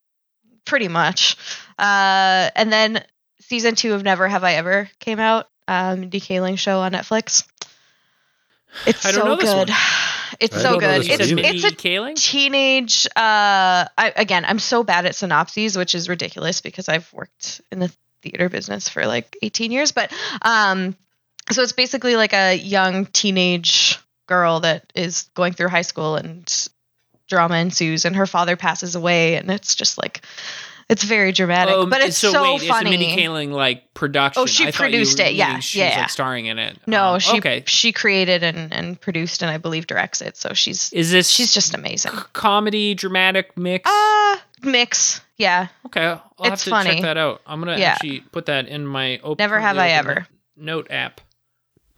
[0.64, 1.36] pretty much.
[1.78, 3.04] Uh, and then
[3.40, 5.46] season two of Never Have I Ever came out.
[5.68, 7.44] Um, Mindy Kaling show on Netflix.
[8.86, 9.68] It's I don't so know this good.
[9.68, 9.68] one.
[10.40, 11.02] It's I so good.
[11.02, 11.56] this You one It's said either.
[11.56, 12.14] it's a Kaling.
[12.16, 13.06] teenage.
[13.06, 17.78] Uh, I, again, I'm so bad at synopses, which is ridiculous because I've worked in
[17.78, 17.90] the
[18.22, 19.92] theater business for like 18 years.
[19.92, 20.94] But um,
[21.52, 26.68] so it's basically like a young teenage girl that is going through high school and
[27.28, 30.22] drama ensues, and her father passes away, and it's just like
[30.88, 32.94] it's very dramatic, Um, but it's so, wait, funny.
[32.94, 34.40] It's a Mindy Kaling like production.
[34.40, 36.00] Oh, she I thought you produced it, yeah, meaning She yeah, was yeah.
[36.02, 36.78] like starring in it.
[36.86, 37.64] no, Um, she okay.
[37.66, 41.52] she created and, and produced and I believe directs it, so she's Is this she's
[41.52, 42.12] just amazing.
[42.12, 43.82] c- comedy dramatic mix?
[43.90, 45.66] Ah, mix, yeah.
[45.86, 46.04] okay,
[46.38, 46.90] I'll have to funny.
[46.90, 47.42] check that out.
[47.48, 47.90] I'm gonna Yeah.
[47.92, 49.42] actually put that in my open.
[49.42, 50.28] Never have I ever.
[50.56, 51.20] Note app.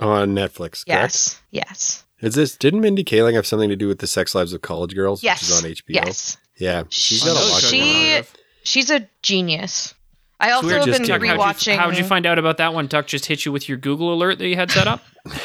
[0.00, 0.88] On Netflix, correct?
[0.88, 4.52] Yes, yes, Is this, didn't Mindy Kaling have something to do with the sex lives
[4.52, 5.22] of college girls?
[5.22, 5.40] yes.
[5.42, 6.06] Which is on HBO.
[6.06, 6.82] Yes, Yeah.
[6.88, 8.22] She's She- got a lot she-
[8.64, 9.94] she's a genius.
[10.40, 11.06] I also we're have been kidding.
[11.08, 11.76] Tuck, how'd you, rewatching.
[11.76, 12.86] how'd you find out about that one?
[12.88, 15.02] Tuck just hit you with your Google alert that you had set up.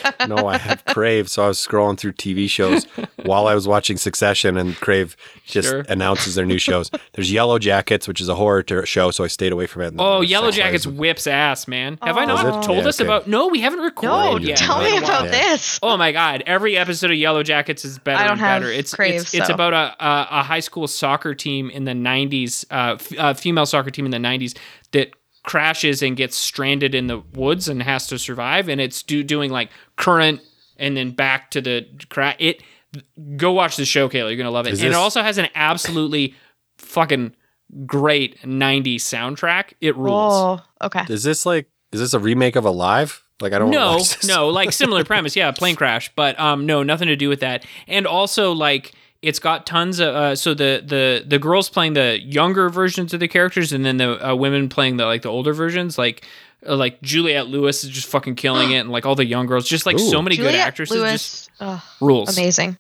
[0.27, 2.85] no, I have Crave, so I was scrolling through TV shows
[3.23, 5.15] while I was watching Succession, and Crave
[5.45, 5.85] just Sure.
[5.89, 6.89] announces their new shows.
[7.13, 9.93] There's Yellow Jackets, which is a horror ter- show, so I stayed away from it.
[9.99, 11.97] Oh, Yellow Jackets Lives whips ass, man.
[12.01, 12.27] Have I Oh.
[12.27, 13.07] not told Yeah, us okay.
[13.07, 13.27] about?
[13.27, 14.47] No, we haven't recorded no, Yeah.
[14.49, 14.57] yet.
[14.57, 15.31] tell me about Yeah.
[15.31, 15.79] this.
[15.83, 16.43] Oh my god!
[16.45, 18.71] Every episode of Yellow Jackets is better I don't and have better.
[18.71, 22.65] It's Crave, it's, it's about a, a a high school soccer team in the '90s,
[22.71, 24.55] uh, f- uh, female soccer team in the '90s
[24.91, 25.11] that
[25.43, 28.69] crashes and gets stranded in the woods and has to survive.
[28.69, 30.41] And it's do, doing like current
[30.77, 32.35] and then back to the crash.
[32.39, 32.63] It
[33.37, 34.29] go watch the show, Kayla.
[34.29, 34.73] You're gonna love it.
[34.73, 36.35] Is and it also has an absolutely
[36.77, 37.35] fucking
[37.85, 39.73] great '90s soundtrack.
[39.81, 40.33] It rules.
[40.33, 41.03] Oh, okay.
[41.09, 43.23] Is this like, is this a remake of Alive?
[43.41, 43.77] Like, I don't know.
[43.77, 44.27] no, watch this.
[44.27, 47.65] no, like similar premise, yeah, plane crash, but um, no, nothing to do with that.
[47.87, 52.19] And also, like, it's got tons of uh, so the the the girls playing the
[52.21, 55.53] younger versions of the characters, and then the uh, women playing the like the older
[55.53, 56.25] versions, like.
[56.65, 59.67] Uh, like Juliette Lewis is just fucking killing it, and like all the young girls,
[59.67, 60.09] just like Ooh.
[60.09, 62.37] so many good actresses, Lewis, just oh, rules.
[62.37, 62.77] amazing.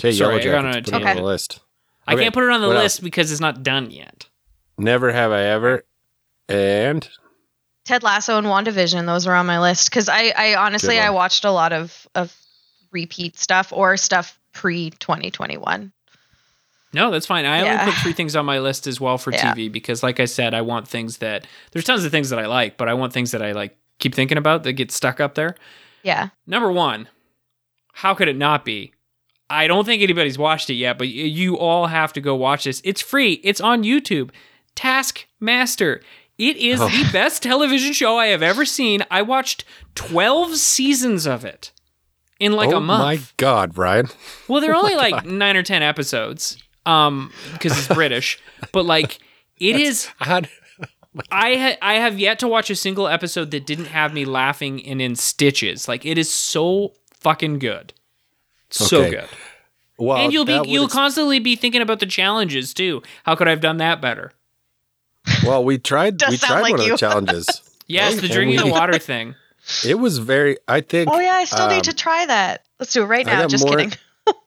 [0.00, 0.88] Okay, Sorry, Yellow I got on Jackets.
[0.88, 1.60] a Put it on the list.
[2.06, 2.84] I can't put it on the what else?
[2.84, 4.28] list because it's not done yet.
[4.78, 5.84] Never have I ever.
[6.48, 7.06] And
[7.84, 11.44] Ted Lasso and WandaVision, those were on my list because I, I honestly I watched
[11.44, 12.34] a lot of of
[12.92, 15.92] repeat stuff or stuff pre 2021.
[16.92, 17.44] No, that's fine.
[17.44, 17.80] I Yeah.
[17.82, 19.54] only put three things on my list as well for Yeah.
[19.54, 22.46] TV because, like I said, I want things that there's tons of things that I
[22.46, 25.34] like, but I want things that I like keep thinking about that get stuck up
[25.34, 25.54] there.
[26.02, 26.30] Yeah.
[26.46, 27.08] Number one,
[27.92, 28.92] how could it not be?
[29.50, 32.80] I don't think anybody's watched it yet, but you all have to go watch this.
[32.84, 33.34] It's free.
[33.44, 34.30] It's on YouTube.
[34.74, 36.00] Taskmaster.
[36.38, 36.88] It is Oh.
[36.88, 39.04] the best television show I have ever seen.
[39.10, 41.72] I watched 12 seasons of it
[42.40, 43.00] in like oh a month.
[43.02, 44.08] Oh my god, Brian.
[44.46, 48.38] Well, they're only like nine or ten episodes, um, because it's British.
[48.72, 49.18] but like,
[49.58, 50.06] it is.
[50.18, 50.42] How-
[51.32, 54.84] I ha- I have yet to watch a single episode that didn't have me laughing
[54.86, 55.88] and in stitches.
[55.88, 57.92] Like, it is so fucking good,
[58.70, 59.10] so Okay.
[59.10, 59.28] good.
[59.98, 63.02] well, and you'll be you'll ex- constantly be thinking about the challenges too.
[63.24, 64.32] How could I have done that better?
[65.44, 66.18] well, we tried.
[66.18, 66.92] Does we tried like one you.
[66.92, 67.62] of the challenges.
[67.88, 69.34] Yes, the drinking we- the water thing.
[69.84, 70.58] It was very.
[70.66, 71.10] I think.
[71.12, 72.64] Oh yeah, I still um, need to try that.
[72.78, 73.48] Let's do it right I now.
[73.48, 73.92] Just more- kidding.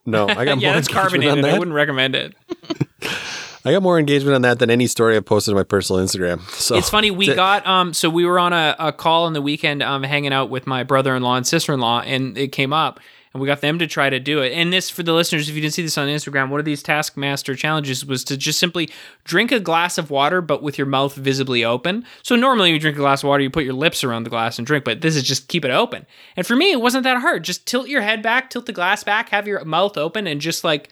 [0.06, 1.44] No, I got yeah, more that's engagement on carbonated.
[1.44, 1.58] I that.
[1.58, 2.34] wouldn't recommend it.
[3.64, 6.40] I got more engagement on that than any story I posted on my personal Instagram.
[6.50, 9.42] So it's funny we got um so we were on a, a call on the
[9.42, 12.98] weekend um hanging out with my brother-in-law and sister-in-law and it came up
[13.32, 15.54] and we got them to try to do it and this for the listeners if
[15.54, 18.90] you didn't see this on instagram one of these taskmaster challenges was to just simply
[19.24, 22.96] drink a glass of water but with your mouth visibly open so normally you drink
[22.96, 25.16] a glass of water you put your lips around the glass and drink but this
[25.16, 28.02] is just keep it open and for me it wasn't that hard just tilt your
[28.02, 30.90] head back tilt the glass back have your mouth open and just like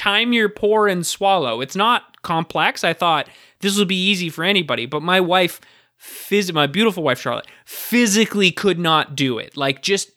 [0.00, 1.60] time your pour and swallow.
[1.60, 2.84] It's not complex.
[2.84, 3.28] I thought
[3.60, 5.60] this would be easy for anybody, but my wife,
[6.02, 9.58] phys- my beautiful wife Charlotte, physically could not do it.
[9.58, 10.10] Like just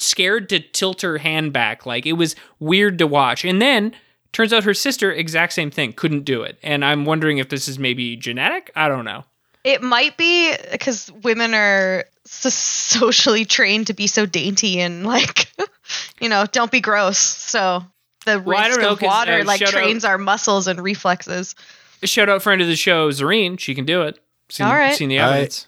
[0.00, 1.86] scared to tilt her hand back.
[1.86, 3.44] Like it was weird to watch.
[3.44, 3.94] And then
[4.32, 6.58] turns out her sister, exact same thing, couldn't do it.
[6.62, 8.70] And I'm wondering if this is maybe genetic.
[8.76, 9.24] I don't know.
[9.64, 15.52] It might be because women are so socially trained to be so dainty and like,
[16.20, 17.18] you know, don't be gross.
[17.18, 17.84] So
[18.26, 20.66] the Well, risk don't know, of 'cause, water uh, like shout out- trains our muscles
[20.66, 21.54] and reflexes.
[22.02, 23.58] Shout out friend of the show, Zareen.
[23.60, 24.18] She can do it.
[24.48, 24.94] Seen, All right.
[24.94, 25.66] Seen the I- evidence.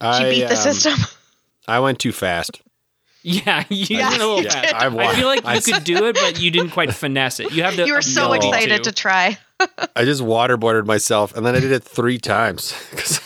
[0.00, 0.94] She I, beat the um, system.
[1.68, 2.60] I went too fast.
[3.22, 4.72] Yeah, you Yeah, went little you did.
[4.72, 7.40] I, wa- I feel like you I, could do it, but you didn't quite finesse
[7.40, 7.52] it.
[7.52, 7.86] You have to.
[7.86, 9.38] You were so excited to try.
[9.96, 12.74] I just waterboarded myself, and then I did it three times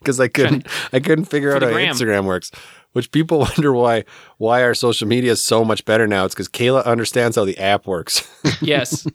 [0.00, 1.94] because I couldn't I couldn't figure out how gram.
[1.94, 2.50] Instagram works.
[2.98, 4.04] Which people wonder why
[4.38, 6.24] why our social media is so much better now.
[6.24, 8.28] It's because Kayla understands how the app works.
[8.60, 9.06] Yes.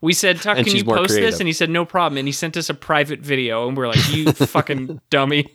[0.00, 1.30] We said, Tuck, And can you post creative.
[1.32, 1.40] this?
[1.40, 2.18] And he said, no problem.
[2.18, 3.68] And he sent us a private video.
[3.68, 5.46] And we're like, you fucking dummy.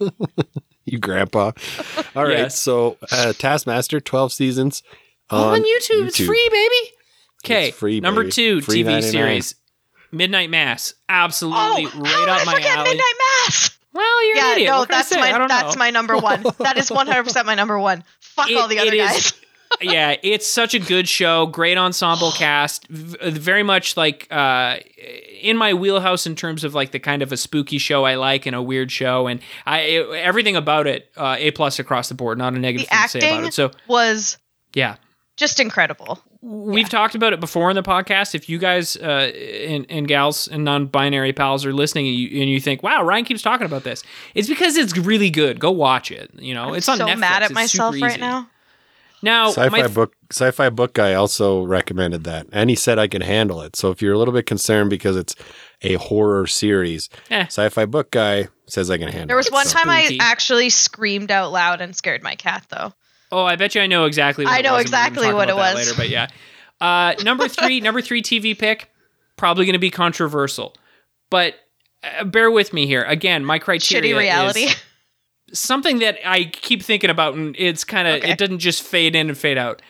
[0.85, 1.51] you grandpa.
[2.15, 2.57] All right, Yes.
[2.57, 4.83] so uh, Taskmaster, twelve seasons
[5.29, 6.07] Oh, on YouTube.
[6.07, 6.95] It's free, baby.
[7.43, 7.71] Okay.
[7.71, 8.31] Free, Number baby.
[8.31, 9.11] two Free TV 99.
[9.11, 9.55] series
[10.11, 10.93] Midnight Mass.
[11.09, 12.89] Absolutely Oh, right how did up I my forget alley.
[12.89, 13.13] Midnight
[13.45, 13.78] Mass?
[13.93, 14.69] Well, you're an Yeah, idiot.
[14.69, 15.79] no, What can I that's my that's know.
[15.79, 16.43] my number one.
[16.59, 18.03] That is one hundred percent my number one.
[18.19, 18.99] Fuck It- all the it other is-
[19.31, 19.33] guys.
[19.81, 21.45] yeah, it's such a good show.
[21.45, 22.87] Great ensemble cast.
[22.87, 24.77] v- Very much like uh,
[25.41, 28.45] in my wheelhouse in terms of like the kind of a spooky show I like
[28.47, 32.15] and a weird show, and I it- everything about it uh, a plus across the
[32.15, 32.37] board.
[32.39, 33.53] Not a negative The thing to say about it.
[33.53, 34.37] So was
[34.73, 34.95] yeah,
[35.37, 36.19] just incredible.
[36.41, 38.33] We've talked about it before in the podcast.
[38.33, 42.49] If you guys uh, and, and gals and non-binary pals are listening and you, and
[42.49, 44.03] you think, "Wow, Ryan keeps talking about this,"
[44.35, 45.59] it's because it's really good.
[45.59, 46.31] Go watch it.
[46.39, 47.01] You know, it's funny.
[47.01, 47.19] I'm it's on so Netflix.
[47.19, 48.21] mad at It's myself right easy.
[48.21, 48.49] now.
[49.21, 53.21] Now, Sci-fi my, book, sci-fi book guy also recommended that, and he said I can
[53.21, 53.75] handle it.
[53.75, 55.35] So if you're a little bit concerned because it's
[55.81, 57.43] a horror series, Eh.
[57.47, 59.27] sci-fi book guy says I can handle it.
[59.27, 62.93] There was one So- time I actually screamed out loud and scared my cat though.
[63.31, 64.45] Oh, I bet you I know exactly.
[64.45, 65.75] What I it know was, we're exactly what it was.
[65.75, 65.91] later.
[65.97, 66.27] But yeah,
[66.81, 68.91] uh, number three, number three TV pick,
[69.37, 70.75] probably going to be controversial,
[71.29, 71.55] but
[72.03, 73.03] uh, bear with me here.
[73.03, 74.59] Again, my criteria Shitty reality.
[74.61, 74.75] is
[75.59, 78.31] something that I keep thinking about, and it's kind of Okay.
[78.31, 79.81] it doesn't just fade in and fade out.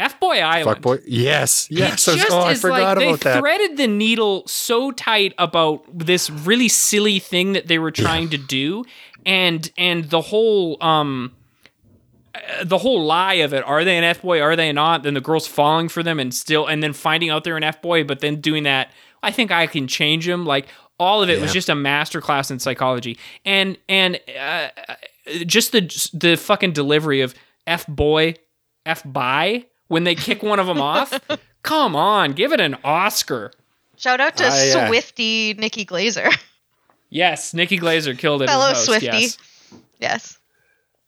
[0.00, 0.64] F Boy Island.
[0.76, 0.98] Fuck boy.
[1.06, 1.68] Yes.
[1.70, 2.08] Yes.
[2.08, 3.38] It just oh, I forgot like about they that.
[3.38, 8.36] threaded the needle so tight about this really silly thing that they were trying to
[8.36, 8.84] do,
[9.24, 11.43] and and the whole um uh,
[12.64, 13.64] the whole lie of it.
[13.64, 14.40] Are they an F boy?
[14.40, 15.02] Are they not?
[15.02, 17.80] Then the girl's falling for them, and still, and then finding out they're an F
[17.82, 18.90] boy, but then doing that.
[19.22, 20.44] I think I can change them.
[20.44, 20.66] Like
[20.98, 24.68] all of it was just a masterclass in psychology, and and uh,
[25.46, 25.80] just the
[26.12, 27.34] the fucking delivery of
[27.66, 28.34] F boy,
[28.84, 31.18] F by when they kick one of them off.
[31.62, 33.52] Come on, give it an Oscar.
[33.96, 36.36] Shout out to I, uh, Swifty Nikki Glazer.
[37.10, 38.48] Yes, Nikki Glazer killed it.
[38.48, 39.06] Fellow host, Swifty.
[39.06, 39.38] Yes.
[40.00, 40.38] yes.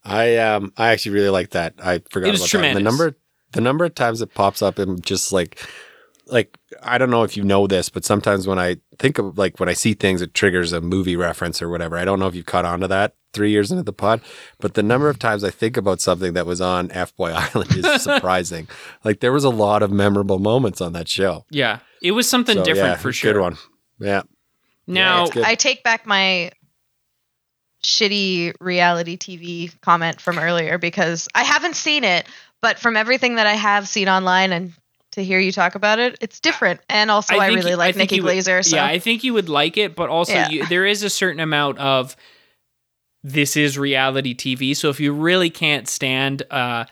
[0.06, 1.74] I um I actually really like that.
[1.82, 2.74] I forgot It was about tremendous.
[2.74, 2.76] that.
[2.78, 3.16] And the number
[3.52, 5.58] the number of times it pops up and just like
[6.28, 9.58] like I don't know if you know this, but sometimes when I think of like
[9.60, 11.96] when I see things, it triggers a movie reference or whatever.
[11.96, 14.20] I don't know if you've caught on to that three years into the pod,
[14.60, 17.76] but the number of times I think about something that was on F Boy Island
[17.76, 18.66] is surprising.
[19.04, 21.44] like there was a lot of memorable moments on that show.
[21.50, 23.32] Yeah, it was something So, different yeah, for sure.
[23.34, 23.56] Good one.
[24.00, 24.22] Yeah.
[24.88, 25.44] Now, it's good.
[25.44, 26.50] I take back my
[27.82, 32.26] shitty reality TV comment from earlier because I haven't seen it,
[32.62, 34.72] but from everything that I have seen online and
[35.12, 36.80] to hear you talk about it, it's different.
[36.90, 38.64] And also, I, think really you- like think Nikki Glazer.
[38.64, 40.48] So Yeah, I think you would like it, but also Yeah.
[40.48, 42.16] you, there is a certain amount of
[43.22, 44.76] this is reality TV.
[44.76, 46.84] So if you really can't stand uh,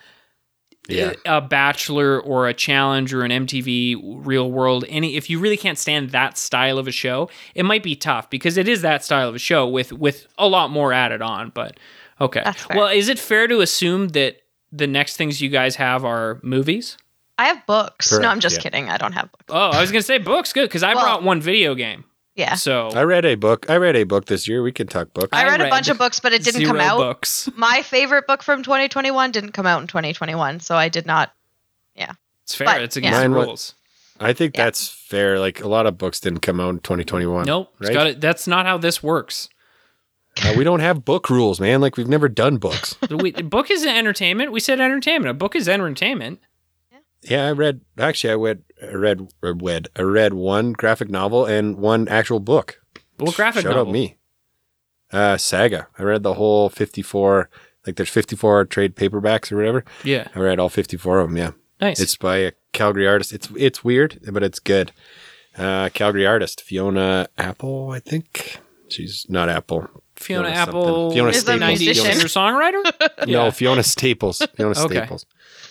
[0.88, 1.14] Yeah.
[1.24, 5.78] a Bachelor or a Challenge or an MTV Real World, any if you really can't
[5.78, 9.28] stand that style of a show, it might be tough because it is that style
[9.28, 11.50] of a show with with a lot more added on.
[11.54, 11.78] But
[12.20, 12.42] okay,
[12.74, 14.42] well, is it fair to assume that
[14.72, 16.98] the next things you guys have are movies?
[17.38, 18.12] I have books.
[18.12, 18.62] no, I'm just yeah.
[18.62, 18.88] kidding.
[18.90, 19.44] I don't have books.
[19.48, 22.04] Oh, I was gonna say books, good because I Well- brought one video game.
[22.34, 22.54] Yeah.
[22.54, 23.70] So I read a book.
[23.70, 24.62] I read a book this year.
[24.62, 25.28] We can talk books.
[25.32, 26.98] I I read, a bunch of books, but it didn't zero come out.
[26.98, 27.48] books.
[27.56, 31.32] My favorite book from 2021 didn't come out in 2021, so I did not.
[31.94, 32.12] Yeah.
[32.42, 32.66] It's fair.
[32.66, 33.00] But, it's yeah.
[33.00, 33.74] against Mine the wa- rules.
[34.18, 34.64] I think Yeah.
[34.64, 35.38] that's fair.
[35.38, 37.46] Like a lot of books didn't come out in 2021.
[37.46, 37.72] Nope.
[37.78, 37.92] Right?
[37.92, 38.20] got it.
[38.20, 39.48] That's not how this works.
[40.42, 41.80] Uh, we don't have book rules, man.
[41.80, 42.94] Like we've never done books.
[43.08, 44.50] The we, book is entertainment.
[44.50, 45.30] We said entertainment.
[45.30, 46.40] A book is entertainment.
[46.90, 46.98] Yeah.
[47.22, 47.80] Yeah, I read.
[47.98, 48.62] Actually, I read.
[48.90, 49.28] I read.
[49.42, 49.88] I read.
[49.96, 52.80] I read one graphic novel and one actual book.
[53.18, 53.88] What graphic Shout novel?
[53.88, 54.16] out me.
[55.12, 55.86] Uh, Saga.
[55.98, 57.48] I read the whole 54.
[57.86, 59.84] Like there's 54 trade paperbacks or whatever.
[60.02, 60.28] Yeah.
[60.34, 61.36] I read all 54 of them.
[61.36, 62.00] Yeah, Nice.
[62.00, 63.32] it's by a Calgary artist.
[63.32, 64.90] It's it's weird, but it's good.
[65.56, 68.58] Uh, Calgary artist Fiona Apple, I think.
[68.88, 69.88] She's not Apple.
[70.16, 70.84] Fiona Fiona Apple.
[71.10, 71.12] something.
[71.16, 71.60] Fiona Is a Staples.
[71.62, 72.04] 90s musician.
[72.12, 73.26] singer songwriter.
[73.28, 74.42] No, Fiona Staples.
[74.56, 74.94] Fiona Okay.
[74.96, 75.26] Staples.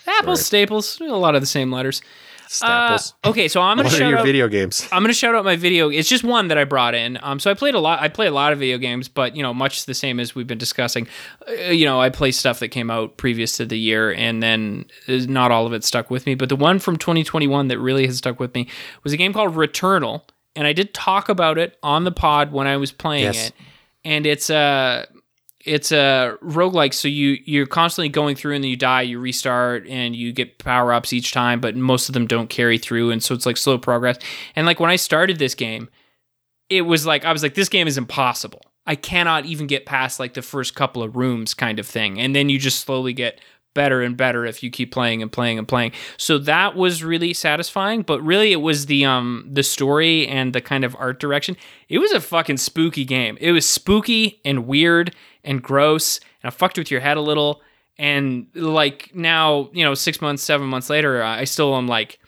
[0.07, 0.43] Apple Sorry.
[0.43, 1.01] Staples.
[1.01, 2.01] A lot of the same letters.
[2.61, 4.25] Uh, okay, so I'm gonna what are shout your out.
[4.25, 4.87] video games?
[4.91, 5.89] I'm gonna shout out my video.
[5.89, 7.17] It's just one that I brought in.
[7.23, 7.99] Um, so I played a lot.
[8.01, 10.47] I play a lot of video games, but you know, much the same as we've
[10.47, 11.07] been discussing.
[11.47, 14.85] Uh, you know, I play stuff that came out previous to the year, and then
[15.07, 16.35] uh, not all of it stuck with me.
[16.35, 18.67] But the one from 2021 that really has stuck with me
[19.03, 20.21] was a game called Returnal,
[20.55, 23.47] and I did talk about it on the pod when I was playing Yes.
[23.47, 23.53] it.
[24.05, 25.07] And it's a
[25.65, 29.87] it's a roguelike so you you're constantly going through and then you die you restart
[29.87, 33.33] and you get power-ups each time but most of them don't carry through and so
[33.33, 34.17] it's like slow progress.
[34.55, 35.89] And like when i started this game
[36.69, 38.61] it was like i was like this game is impossible.
[38.85, 42.35] I cannot even get past like the first couple of rooms kind of thing and
[42.35, 43.39] then you just slowly get
[43.73, 45.91] better and better if you keep playing and playing and playing.
[46.17, 50.61] So that was really satisfying but really it was the um the story and the
[50.61, 51.57] kind of art direction.
[51.89, 53.37] It was a fucking spooky game.
[53.39, 57.61] It was spooky and weird and gross and i fucked with your head a little.
[57.97, 62.19] And like now you know six months seven months later i still am like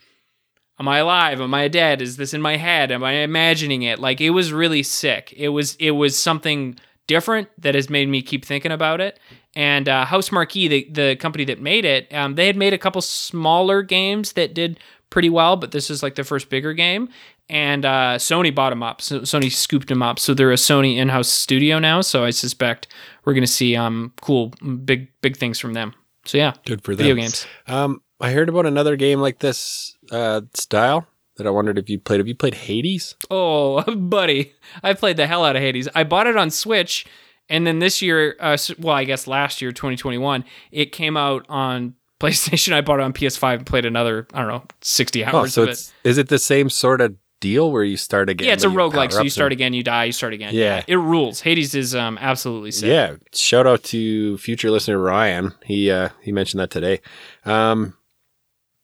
[0.79, 1.41] am i alive?
[1.41, 2.01] Am i dead?
[2.01, 2.91] Is this in my head?
[2.91, 3.99] Am i imagining it?
[3.99, 5.33] Like it was really sick.
[5.35, 6.77] It was it was something
[7.07, 9.19] different that has made me keep thinking about it
[9.55, 13.01] and uh, Housemarque the, the company that made it um, they had made a couple
[13.01, 17.09] smaller games that did pretty well but this is like the first bigger game
[17.49, 20.97] and uh, sony bought them up so sony scooped them up so they're a sony
[20.97, 22.87] in-house studio now so i suspect
[23.23, 24.49] we're going to see um, cool
[24.83, 25.93] big big things from them
[26.25, 27.05] so yeah Good for them.
[27.05, 31.05] video games Um, I heard about another game like this uh, style
[31.37, 32.21] that I wondered if you played.
[32.21, 33.13] Have you played Hades?
[33.29, 35.89] Oh, buddy, I played the hell out of Hades.
[35.93, 37.05] I bought it on Switch,
[37.49, 41.95] and then this year, uh, well, I guess last year, 2021, it came out on
[42.19, 42.73] PlayStation.
[42.73, 45.63] I bought it on PS5 and played another, I don't know, 60 hours Oh, so
[45.63, 45.91] of it.
[46.03, 48.47] is it the same sort of deal where you start again?
[48.47, 50.53] Yeah, it's a roguelike, so you start and- again, you die, you start again.
[50.53, 50.83] Yeah.
[50.87, 51.41] It rules.
[51.41, 52.87] Hades is um, absolutely sick.
[52.87, 55.53] Yeah, shout out to future listener Ryan.
[55.65, 57.01] He uh, he mentioned that today.
[57.43, 57.95] Um,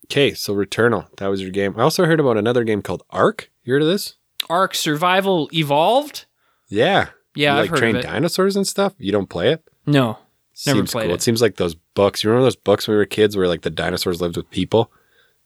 [0.06, 1.74] okay, so Returnal, that was your game.
[1.78, 3.50] I also heard about another game called Ark.
[3.64, 4.16] You heard of this?
[4.50, 6.26] Ark Survival Evolved?
[6.68, 8.08] Yeah, Yeah, you, I've like heard train of it.
[8.08, 8.94] dinosaurs and stuff.
[8.98, 9.64] You don't play it?
[9.86, 10.18] No.
[10.68, 11.12] Never Seems played cool.
[11.12, 11.16] it.
[11.16, 12.24] It seems like those books.
[12.24, 14.92] You remember those books when we were kids where like the dinosaurs lived with people?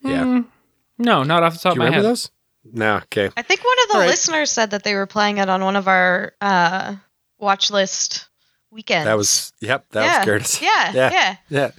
[0.01, 0.23] Yeah.
[0.23, 0.45] Mm,
[0.97, 2.11] no, not off the top Do of you my remember head.
[2.11, 2.31] those?
[2.73, 2.95] No.
[2.97, 3.29] Okay.
[3.37, 4.09] I think one of the All right.
[4.09, 6.95] listeners said that they were playing it on one of our uh,
[7.37, 8.27] watch list
[8.71, 9.05] weekends.
[9.05, 9.85] That was yep.
[9.91, 10.17] That yeah.
[10.17, 10.61] was Curtis.
[10.61, 11.09] Yeah, Yeah.
[11.11, 11.35] yeah.
[11.49, 11.71] Yeah.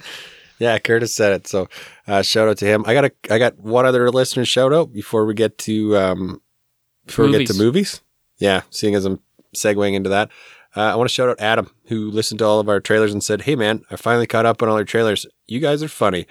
[0.59, 1.47] Yeah, Curtis said it.
[1.47, 1.67] So
[2.07, 2.83] uh, shout out to him.
[2.87, 6.41] I got a I got one other listener shout out before we get to um
[7.05, 7.59] before we get to Movies.
[7.59, 8.01] movies.
[8.39, 9.19] Yeah, seeing as I'm
[9.57, 10.29] segueing into that.
[10.75, 13.23] Uh, I want to shout out Adam, who listened to all of our trailers and
[13.23, 15.25] said, "Hey, man, I finally caught up on all your trailers.
[15.47, 16.27] You guys are funny."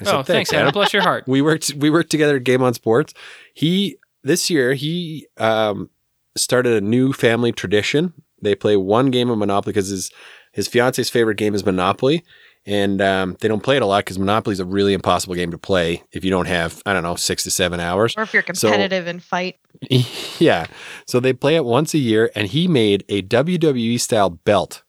[0.00, 0.72] I said, Oh, thanks, Adam.
[0.72, 1.24] Bless your heart.
[1.26, 3.14] we worked we worked together at Game on Sports.
[3.52, 5.90] He this year he um,
[6.36, 8.12] started a new family tradition.
[8.42, 10.10] They play one game of Monopoly because his
[10.52, 12.24] his fiance's favorite game is Monopoly,
[12.70, 15.50] and um, they don't play it a lot because Monopoly is a really impossible game
[15.50, 18.14] to play if you don't have I don't know six to seven hours.
[18.16, 19.56] Or if you're So- competitive in fight.
[20.38, 20.66] yeah,
[21.06, 24.82] so they play it once a year, and he made a WWE style belt.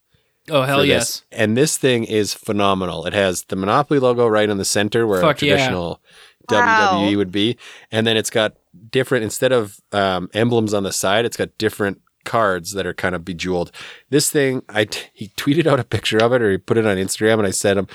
[0.50, 1.00] Oh hell yes.
[1.00, 1.24] this.
[1.32, 3.06] And this thing is phenomenal.
[3.06, 5.54] It has the Monopoly logo right in the center where Fuck a yeah.
[5.56, 6.02] traditional
[6.50, 7.04] Wow.
[7.04, 7.58] WWE would be.
[7.92, 8.56] And then it's got
[8.90, 12.02] different, instead of um, emblems on the side, it's got different
[12.32, 13.74] cards that are kind of bejeweled.
[14.10, 16.86] This thing, I t- he tweeted out a picture of it or he put it
[16.86, 17.88] on Instagram and I sent him,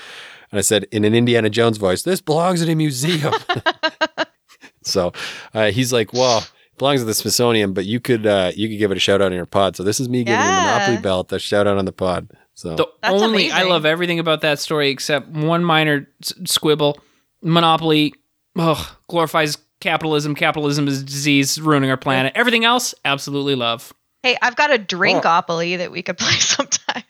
[0.51, 3.33] and I said in an Indiana Jones voice, this belongs in a museum.
[4.83, 5.11] so
[5.55, 8.77] uh, he's like, well, it belongs at the Smithsonian, but you could uh, you could
[8.77, 9.75] give it a shout out in your pod.
[9.75, 12.29] So this is me giving the Monopoly belt a shout out on the pod.
[12.53, 16.99] So The That's only I love everything about that story except one minor s- squibble.
[17.41, 18.13] Monopoly,
[18.55, 20.35] ugh, glorifies capitalism.
[20.35, 22.33] Capitalism is disease, ruining our planet.
[22.35, 23.93] Everything else, absolutely love.
[24.27, 27.03] Hey, I've got a drinkopoly that we could play sometime.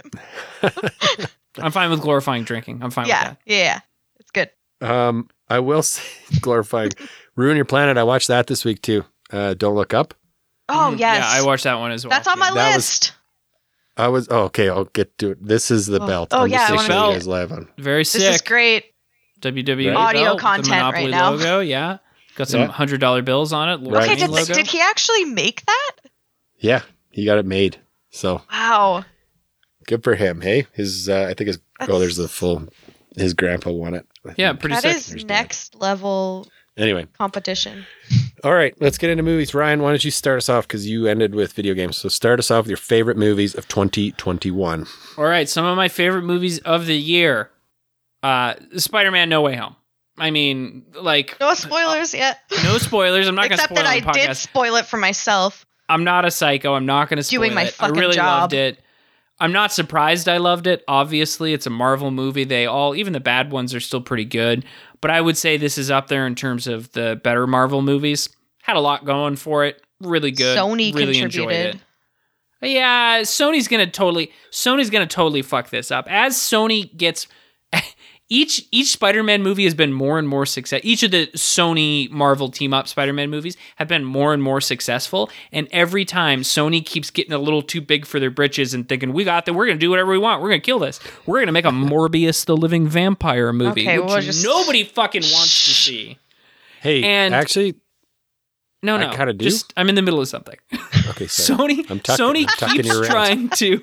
[1.57, 2.79] I'm fine with glorifying drinking.
[2.83, 3.79] I'm fine yeah, with yeah, yeah.
[4.19, 4.51] It's good.
[4.81, 6.03] Um, I will say,
[6.41, 6.91] glorifying
[7.35, 7.97] Ruin Your Planet.
[7.97, 9.03] I watched that this week too.
[9.31, 10.13] Uh, Don't Look Up.
[10.69, 10.99] Oh, that.
[10.99, 11.17] yes.
[11.33, 12.11] Yeah, I watched that one as well.
[12.11, 13.13] That's on my That was- list.
[13.99, 14.69] I was oh, okay.
[14.69, 15.43] I'll get to it.
[15.43, 16.05] This is the Oh.
[16.05, 16.29] belt.
[16.31, 17.67] Oh, I'm yeah, just I gonna wanna- show you guys live on.
[17.79, 18.21] Very sick.
[18.21, 18.93] This is great.
[19.41, 19.95] WWE Right.
[19.97, 21.31] Audio belt with the content right now.
[21.31, 21.59] logo.
[21.61, 21.97] Yeah,
[22.35, 22.67] got some Yeah.
[22.67, 23.89] hundred dollar bills on it.
[23.89, 24.03] Right.
[24.03, 24.53] Okay, did, logo.
[24.53, 25.91] did he actually make that?
[26.59, 26.81] Yeah,
[27.17, 27.77] he got it made.
[28.11, 29.03] So Wow.
[29.87, 30.41] good for him.
[30.41, 32.67] Hey, his uh, I think his oh, That's- there's the full.
[33.15, 34.05] His grandpa won it.
[34.25, 34.59] I Yeah, think.
[34.59, 34.95] pretty That sick.
[34.97, 35.27] is There's that.
[35.27, 36.47] next level
[36.77, 37.87] Anyway, competition.
[38.43, 38.75] all right.
[38.79, 39.55] Let's get into movies.
[39.55, 41.97] Ryan, why don't you start us off because you ended with video games.
[41.97, 44.85] So start us off with your favorite movies of 2021.
[45.17, 47.49] All right, some of my favorite movies of the year.
[48.21, 49.75] Uh Spider-Man No Way Home.
[50.19, 52.39] I mean, like No spoilers yet.
[52.63, 53.27] no spoilers.
[53.27, 53.77] I'm not going to spoil.
[53.77, 54.27] Except spoil that I podcast.
[54.29, 55.65] did spoil it for myself.
[55.89, 56.73] I'm not a psycho.
[56.73, 57.73] I'm not going to spoil Doing my it.
[57.73, 58.41] fucking I really job.
[58.41, 58.79] loved it.
[59.39, 60.83] I'm not surprised I loved it.
[60.87, 62.43] Obviously, it's a Marvel movie.
[62.43, 64.65] They all, even the bad ones, are still pretty good.
[64.99, 68.29] But I would say this is up there in terms of the better Marvel movies.
[68.63, 69.81] Had a lot going for it.
[70.01, 70.57] Really good.
[70.57, 71.75] Sony really enjoyed contributed.
[71.75, 71.81] it.
[72.71, 76.07] Yeah, Sony's gonna totally Sony's gonna totally fuck this up.
[76.09, 77.27] As Sony gets
[78.29, 80.81] each each Spider-Man movie has been more and more success.
[80.83, 85.29] Each of the Sony Marvel team up Spider-Man movies have been more and more successful.
[85.51, 89.13] And every time Sony keeps getting a little too big for their britches and thinking,
[89.13, 90.41] we got that, we're gonna do whatever we want.
[90.41, 90.99] We're gonna kill this.
[91.25, 93.81] We're gonna make a Morbius the Living Vampire movie.
[93.83, 96.17] Okay, which well, just- nobody fucking wants to see.
[96.81, 97.75] Hey, And- actually,
[98.83, 99.07] No, no.
[99.07, 99.17] I no.
[99.17, 99.45] kinda do.
[99.45, 100.57] Just I'm in the middle of something.
[101.11, 101.57] okay, sorry.
[101.77, 103.81] Sony I'm tucking- Sony I'm keeps trying to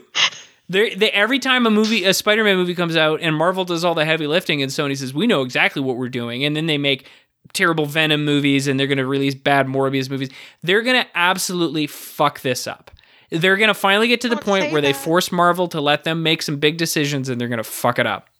[0.69, 3.95] they they every time a movie a Spider-Man movie comes out and Marvel does all
[3.95, 6.79] the heavy lifting and Sony says we know exactly what we're doing and then they
[6.79, 7.09] make
[7.53, 10.31] terrible Venom movies and they're going to release bad Morbius movies.
[10.63, 12.91] They're going to absolutely fuck this up.
[13.31, 15.81] They're going to finally get to the Don't point say where they force Marvel to
[15.81, 18.31] let them make some big decisions and they're going to fuck it up.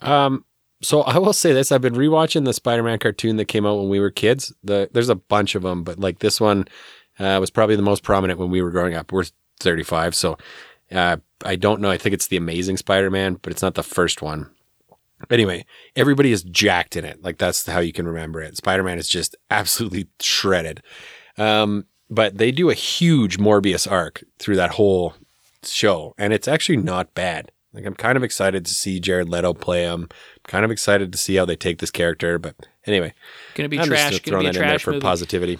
[0.00, 0.44] Um,
[0.82, 3.88] so I will say this: I've been rewatching the Spider-Man cartoon that came out when
[3.88, 4.52] we were kids.
[4.64, 6.66] The there's a bunch of them, but like this one
[7.18, 9.12] uh, was probably the most prominent when we were growing up.
[9.12, 9.24] We're
[9.60, 10.38] 35, so
[10.92, 11.90] uh, I don't know.
[11.90, 14.50] I think it's the Amazing Spider-Man, but it's not the first one.
[15.30, 15.66] Anyway,
[15.96, 17.22] everybody is jacked in it.
[17.22, 18.56] Like that's how you can remember it.
[18.56, 20.82] Spider-Man is just absolutely shredded.
[21.36, 25.14] Um, but they do a huge Morbius arc through that whole
[25.62, 27.52] show, and it's actually not bad.
[27.72, 30.08] Like I'm kind of excited to see Jared Leto play him.
[30.48, 32.38] kind of excited to see how they take this character.
[32.38, 33.14] But anyway,
[33.54, 34.82] Going to be I'm trash, just going to throwing be a that in there trash
[34.82, 35.02] for movie.
[35.02, 35.58] positivity.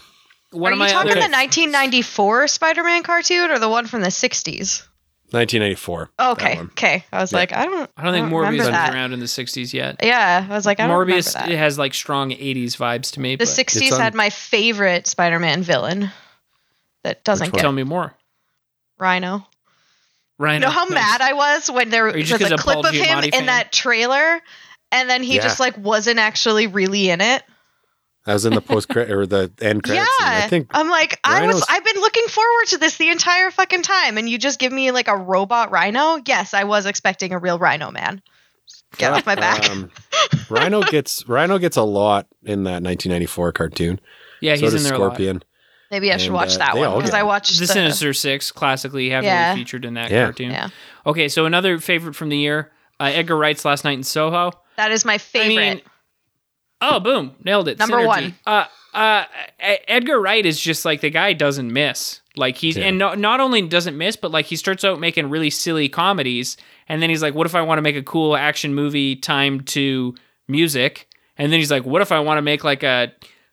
[0.50, 4.00] One Are of you my talking other the 1994 Spider-Man cartoon or the one from
[4.00, 4.86] the 60s?
[5.32, 6.10] 1994.
[6.18, 7.04] Oh, okay, okay.
[7.12, 7.38] I was Yeah.
[7.38, 7.90] like, I don't.
[7.96, 8.94] I don't think Morbius remember was that.
[8.94, 9.96] around in the 60s yet.
[10.02, 13.20] Yeah, I was like, I don't Morbius remember it has like strong 80s vibes to
[13.20, 13.36] me.
[13.36, 16.10] The but 60s on- had my favorite Spider-Man villain
[17.04, 18.14] that doesn't get Tell me more.
[18.98, 19.46] Rhino.
[20.38, 20.54] Rhino.
[20.54, 20.94] You know how Nice.
[20.94, 23.46] mad I was when there was a a 'cause of clip of him Giamatti in
[23.46, 24.40] that trailer,
[24.92, 25.42] and then he Yeah.
[25.42, 27.42] just like wasn't actually really in it.
[28.26, 30.08] That was in the post credit or the end credits.
[30.20, 30.44] yeah, scene.
[30.44, 33.82] I think I'm like, I was, I've been looking forward to this the entire fucking
[33.82, 36.18] time, and you just give me like a robot Rhino.
[36.26, 38.20] Yes, I was expecting a real Rhino man.
[38.98, 39.68] Get off my back.
[39.70, 39.90] Um,
[40.50, 44.00] Rhino gets Rhino gets a lot in that 1994 cartoon.
[44.40, 45.14] Yeah, so he's does in there a lot.
[45.14, 45.42] Scorpion.
[45.90, 48.12] Maybe I should and, watch uh, that they one because I watched The the, Sinister
[48.12, 49.54] Six, classically heavily Yeah.
[49.54, 50.24] featured in that Yeah.
[50.24, 50.50] cartoon.
[50.50, 50.68] Yeah,
[51.06, 54.52] Okay, so another favorite from the year, uh, Edgar Wright's Last Night in Soho.
[54.76, 55.52] that is my favorite.
[55.62, 55.80] I mean,
[56.80, 57.78] oh, boom, nailed it.
[57.78, 58.06] Number Synergy.
[58.06, 58.34] one.
[58.46, 58.64] Uh,
[58.94, 59.24] uh,
[59.60, 62.20] Edgar Wright is just like the guy doesn't miss.
[62.36, 62.86] Like he's Yeah.
[62.86, 66.56] and no, not only doesn't miss, but like he starts out making really silly comedies,
[66.88, 69.66] and then he's like, "What if I want to make a cool action movie timed
[69.68, 70.14] to
[70.48, 73.12] music?" And then he's like, "What if I want to make like a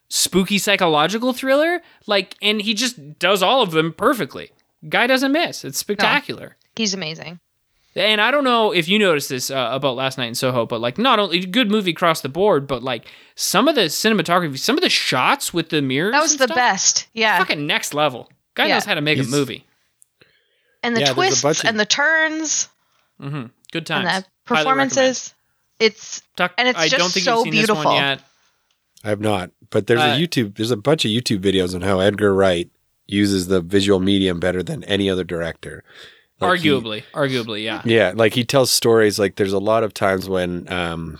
[0.09, 4.51] spooky psychological thriller?" Like, and he just does all of them perfectly.
[4.87, 5.65] Guy doesn't miss.
[5.65, 6.55] It's spectacular.
[6.75, 7.39] he's amazing.
[7.95, 10.79] And I don't know if you noticed this uh, about last night in Soho, but
[10.79, 14.77] like not only good movie across the board, but like some of the cinematography, some
[14.77, 16.11] of the shots with the mirrors.
[16.11, 17.07] That was the stuff, best.
[17.13, 17.37] Yeah.
[17.39, 18.29] Fucking next level.
[18.53, 18.75] Guy Yeah.
[18.75, 19.65] knows how to make He's- a movie.
[20.83, 22.69] and the Yeah, twists of- and the turns
[23.19, 23.47] Mm-hmm.
[23.71, 25.33] Good and the performances.
[25.79, 26.37] It's recommend.
[26.37, 27.91] Tuck, and it's I don't just think so you've seen this beautiful.
[27.91, 28.21] one yet.
[29.03, 30.55] I have not, but there's Uh, a YouTube.
[30.55, 32.69] There's a bunch of YouTube videos on how Edgar Wright
[33.07, 35.83] uses the visual medium better than any other director.
[36.39, 37.81] Like he- arguably, arguably, yeah.
[37.85, 39.17] yeah, like he tells stories.
[39.17, 41.19] Like there's a lot of times when um,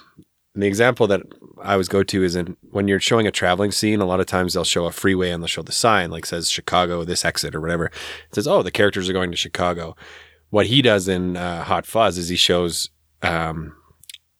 [0.54, 1.22] the example that
[1.62, 4.00] I always go to is in when you're showing a traveling scene.
[4.00, 6.50] A lot of times they'll show a freeway and they'll show the sign like says
[6.50, 7.86] Chicago, this exit or whatever.
[7.86, 9.96] It says, oh, the characters are going to Chicago.
[10.50, 12.90] What he does in uh, Hot Fuzz is he shows
[13.22, 13.76] um,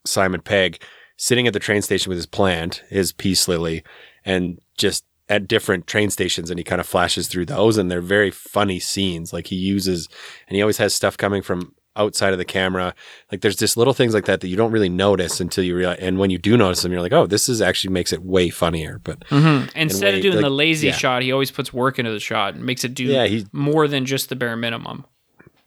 [0.06, 0.82] Simon Pegg
[1.18, 3.84] sitting at the train station with his plant, his peace lily,
[4.24, 8.02] and just at different train stations and he kind of flashes through those and they're
[8.02, 9.34] very funny scenes.
[9.34, 10.08] Like he uses
[10.48, 12.94] and he always has stuff coming from outside of the camera.
[13.32, 15.98] Like there's just little things like that that you don't really notice until you realize
[16.00, 18.50] and when you do notice them you're like, "Oh, this is actually makes it way
[18.50, 20.94] funnier." But hmm Instead way- of doing like, the lazy yeah.
[20.94, 23.88] shot, he always puts work into the shot and makes it do yeah, he more
[23.88, 25.06] than just the bare minimum.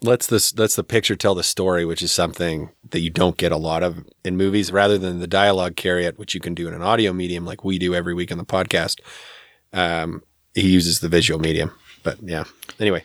[0.03, 3.53] lets this lets the picture tell the story, which is something that you don't get
[3.53, 6.67] a lot of in movies, rather than the dialogue carry it, which you can do
[6.69, 9.01] in an audio medium like we do every week on the podcast.
[9.73, 10.23] Um,
[10.55, 11.71] he uses the visual medium,
[12.03, 12.45] but yeah.
[12.79, 13.05] Anyway,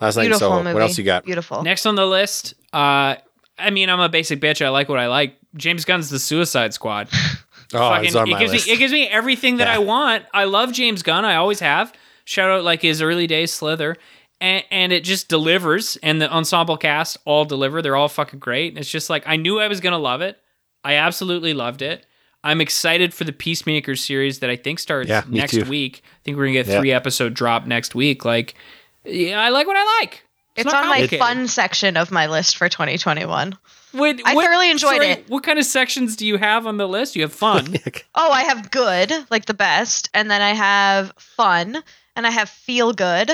[0.00, 0.22] last night.
[0.24, 0.74] beautiful So, movie.
[0.74, 1.24] what else you got?
[1.24, 1.62] Beautiful.
[1.62, 3.16] Next on the list, uh,
[3.58, 4.64] I mean, I'm a basic bitch.
[4.64, 5.36] I like what I like.
[5.56, 7.08] James Gunn's The Suicide Squad.
[7.74, 8.66] Oh, Fucking- it's on it my gives list.
[8.66, 9.76] me it gives me everything that Yeah.
[9.76, 10.26] I want.
[10.34, 11.24] I love James Gunn.
[11.24, 11.90] I always have.
[12.26, 13.96] Shout out like his early days Slither.
[14.42, 17.80] And, and it just delivers and the ensemble cast all deliver.
[17.80, 18.72] They're all fucking great.
[18.72, 20.36] And it's just like I knew I was gonna love it.
[20.84, 22.04] I absolutely loved it.
[22.44, 25.64] I'm excited for the Peacemaker series that I think starts Yeah, next too.
[25.64, 26.02] week.
[26.04, 26.80] I think we're gonna get Yeah.
[26.80, 28.24] three episode drop next week.
[28.24, 28.54] Like,
[29.04, 30.24] yeah, I like what I like.
[30.56, 33.56] it's not on my fun section of my list for 2021.
[33.92, 35.24] What, I what- thoroughly enjoyed sorry, it.
[35.28, 37.14] What kind of sections do you have on the list?
[37.16, 37.76] You have fun.
[38.14, 41.82] Oh, I have good, like the best, and then I have fun,
[42.16, 43.30] and I have feel good,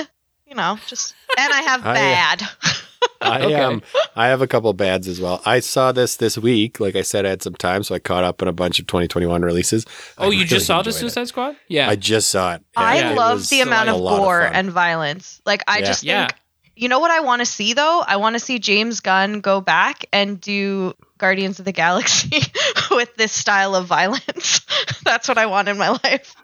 [0.47, 2.41] you know, just and I have oh, I- bad.
[2.63, 2.71] I
[3.21, 3.53] Okay.
[3.55, 3.81] um
[4.15, 5.41] I have a couple bads as well.
[5.45, 6.79] I saw this this week.
[6.79, 8.87] Like I said, I had some time, so I caught up on a bunch of
[8.87, 9.85] 2021 releases.
[10.17, 10.99] I oh, you really just saw the enjoyed it.
[10.99, 11.55] Suicide Squad?
[11.67, 11.89] Yeah.
[11.89, 12.63] I just saw it.
[12.75, 14.53] I Yeah, love was the amount a of gore fun.
[14.55, 15.41] and violence.
[15.45, 15.85] Like I Yeah.
[15.85, 16.27] just Yeah.
[16.27, 16.39] think
[16.75, 18.01] you know what I want to see though?
[18.07, 22.39] I want to see James Gunn go back and do Guardians of the Galaxy
[22.91, 24.61] with this style of violence.
[25.03, 26.35] That's what I want in my life.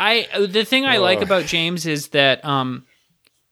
[0.00, 1.22] I uh, the thing I like Oh.
[1.22, 2.84] about James is that um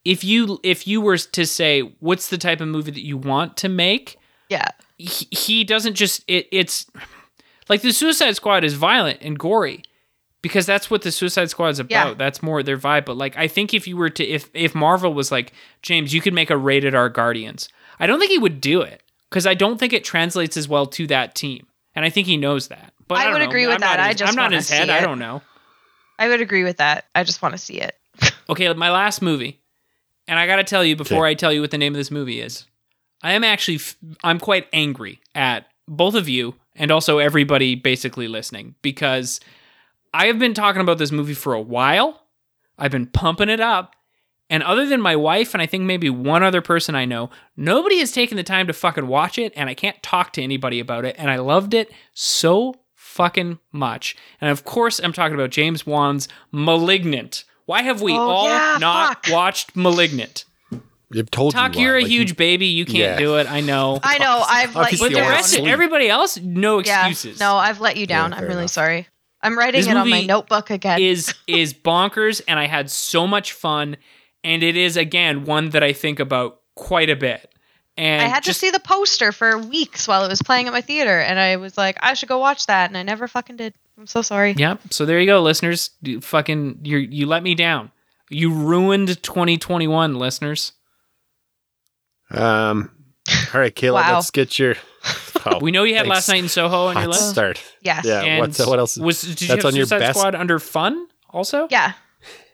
[0.05, 3.57] if you if you were to say what's the type of movie that you want
[3.59, 4.69] to make, Yeah.
[4.99, 6.87] he, he doesn't just it, it's
[7.69, 9.83] like the Suicide Squad is violent and gory
[10.43, 12.09] because that's what the Suicide Squad is about.
[12.09, 12.15] Yeah.
[12.15, 13.05] That's more their vibe.
[13.05, 16.21] But like I think if you were to if if Marvel was like James, you
[16.21, 17.69] could make a rated R Guardians.
[18.01, 20.87] I don't think he would do it because I don't think it translates as well
[20.87, 22.93] to that team, and I think he knows that.
[23.07, 23.49] But I I, would know.
[23.49, 24.01] agree with I'm that.
[24.01, 24.91] I just I'm not his head.
[24.91, 25.43] I don't know.
[26.19, 27.05] I would agree with that.
[27.15, 27.97] I just want to see it.
[28.51, 29.61] Okay, my last movie,
[30.33, 31.33] and I got to tell you before Okay.
[31.33, 32.65] I tell you what the name of this movie is.
[33.23, 38.29] I am actually f- I'm quite angry at both of you and also everybody basically
[38.29, 39.41] listening because
[40.15, 42.23] I have been talking about this movie for a while.
[42.79, 43.95] I've been pumping it up.
[44.49, 47.99] And other than my wife and I think maybe one other person I know, nobody
[47.99, 51.05] has taken the time to fucking watch it and I can't talk to anybody about
[51.05, 54.17] it and I loved it so fucking much.
[54.41, 57.45] And of course, I'm talking about James Wan's Malignant.
[57.73, 59.33] Why have we Oh, all yeah, not fuck.
[59.35, 60.45] watched Malignant?
[61.11, 61.99] You've told Tuck, you you're why.
[62.01, 62.67] a Like, huge baby.
[62.67, 63.17] You can't Yeah.
[63.19, 63.47] do it.
[63.51, 63.99] I know.
[64.03, 64.45] I know.
[64.47, 65.31] I've let Obviously you but the down.
[65.31, 67.09] rest, of everybody else, no yeah.
[67.09, 67.41] excuses.
[67.41, 68.33] No, I've let you down.
[68.33, 68.71] Yeah, I'm really enough.
[68.73, 69.09] sorry.
[69.43, 71.01] I'm writing This it on my notebook again.
[71.01, 73.97] is is bonkers, and I had so much fun.
[74.45, 77.49] And it is again one that I think about quite a bit.
[77.97, 80.73] And I had just, to see the poster for weeks while it was playing at
[80.75, 83.57] my theater, and I was like, I should go watch that, and I never fucking
[83.57, 83.75] did.
[84.03, 84.53] I'm so sorry.
[84.59, 84.79] Yeah.
[84.91, 85.91] So there you go, listeners.
[86.03, 87.93] You fucking, you you let me down.
[88.31, 90.73] You ruined 2021, listeners.
[92.33, 92.91] Um.
[93.55, 93.93] All right, Kayla.
[94.03, 94.15] Wow.
[94.15, 94.75] Let's get your.
[95.45, 96.15] Oh, We know you had thanks.
[96.15, 97.31] last night in Soho on your list.
[97.31, 97.61] start.
[97.81, 98.05] Yes.
[98.05, 98.21] Yeah.
[98.23, 98.97] And What's what else?
[98.97, 101.67] Was did you that's have on your best- Squad under fun also?
[101.69, 101.95] Yeah.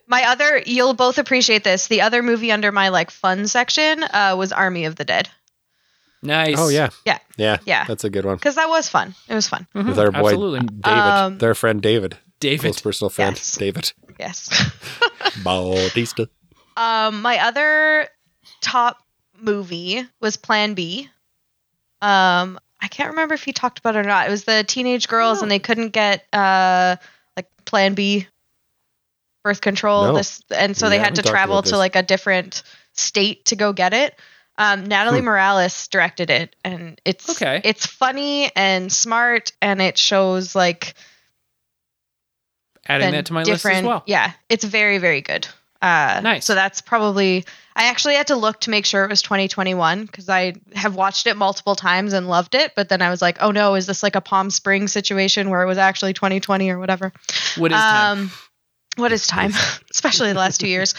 [0.07, 1.89] My other, you'll both appreciate this.
[1.89, 5.29] The other movie under my like fun section uh, was Army of the Dead
[6.23, 6.57] Nice.
[6.59, 6.91] Oh yeah.
[7.07, 7.19] Yeah.
[7.37, 7.59] Yeah.
[7.65, 7.85] Yeah.
[7.87, 8.37] That's a good one.
[8.37, 9.15] because that was fun.
[9.29, 9.67] It was fun.
[9.75, 10.61] Mhm, With our boy absolutely.
[10.61, 12.61] David, Um, their friend David, David.
[12.73, 13.57] close personal friend Yes.
[13.57, 14.71] David Yes.
[15.45, 16.29] Bautista.
[16.77, 18.09] Um, my other
[18.61, 18.99] top
[19.41, 21.09] movie was Plan B.
[22.01, 24.29] Um, I can't remember if you talked about it or not.
[24.29, 26.97] It was the teenage girls and they couldn't get uh
[27.37, 28.27] like Plan B
[29.45, 30.05] birth control.
[30.05, 30.17] No.
[30.17, 32.63] This and so We they had to travel to like a different
[32.93, 34.19] state to go get it.
[34.59, 35.27] Um, Natalie Hmm.
[35.27, 37.61] Morales directed it, and it's Okay.
[37.65, 40.95] It's funny and smart, and it shows like
[42.87, 44.03] Adding that to my list as different- well.
[44.07, 45.47] Yeah, it's very very good.
[45.81, 46.45] Uh, Nice.
[46.45, 47.45] So that's probably.
[47.77, 51.29] I actually had to look to make sure it was 2021 because I have watched
[51.29, 54.03] it multiple times and loved it, but then I was like, oh no, is this
[54.03, 57.13] like a Palm Springs situation where it was actually 2020 or whatever?
[57.57, 58.19] What is time?
[58.19, 58.31] Um,
[58.97, 59.53] what is time?
[59.93, 60.95] Especially the last two years.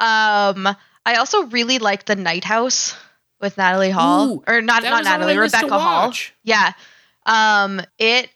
[0.00, 0.74] Um,
[1.06, 2.96] I also really liked the Night House
[3.40, 6.12] with Natalie Hall, Ooh, or not not was on my Natalie, Rebecca Hall.
[6.42, 6.72] Yeah.
[7.24, 8.28] Um, it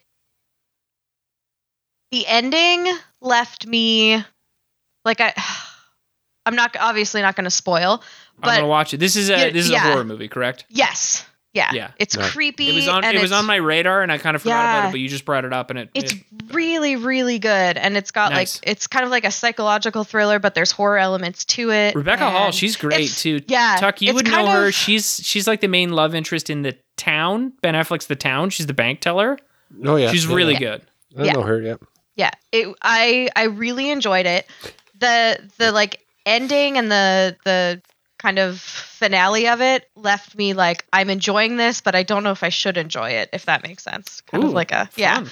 [2.11, 2.87] the ending
[3.19, 4.23] left me
[5.05, 5.33] like I.
[6.43, 8.01] I'm not obviously not going to spoil,
[8.39, 8.97] But, I'm gonna watch it.
[8.97, 9.89] This is a this is yeah.
[9.89, 10.65] a horror movie, correct?
[10.69, 11.23] yes,
[11.53, 11.91] yeah, Yeah.
[11.97, 12.29] it's Right.
[12.31, 12.69] creepy.
[12.69, 14.87] It was on and it was on my radar, and I kind of forgot about
[14.89, 14.91] it.
[14.91, 18.11] But you just brought it up, and it, It's it- really, really good, and it's
[18.11, 18.57] got Nice.
[18.61, 21.95] like it's kind of like a psychological thriller, but there's horror elements to it.
[21.95, 22.51] Rebecca Hall.
[22.51, 23.41] She's great it's- too.
[23.47, 24.67] Yeah, Tuck, you would know her.
[24.67, 27.53] of- She's she's like the main love interest in the town.
[27.61, 28.49] Ben Affleck's the town.
[28.49, 29.37] She's the bank teller.
[29.85, 30.59] Oh yeah, she's yeah, really yeah.
[30.59, 30.81] good.
[31.17, 31.31] I Yeah.
[31.33, 31.61] know her.
[31.61, 31.75] Yeah.
[32.15, 34.45] yeah it i i really enjoyed it
[34.99, 37.81] the the like ending and the the
[38.21, 42.31] kind of finale of it left me like i'm enjoying this but i don't know
[42.31, 45.23] if i should enjoy it if that makes sense kind Ooh, of like a yeah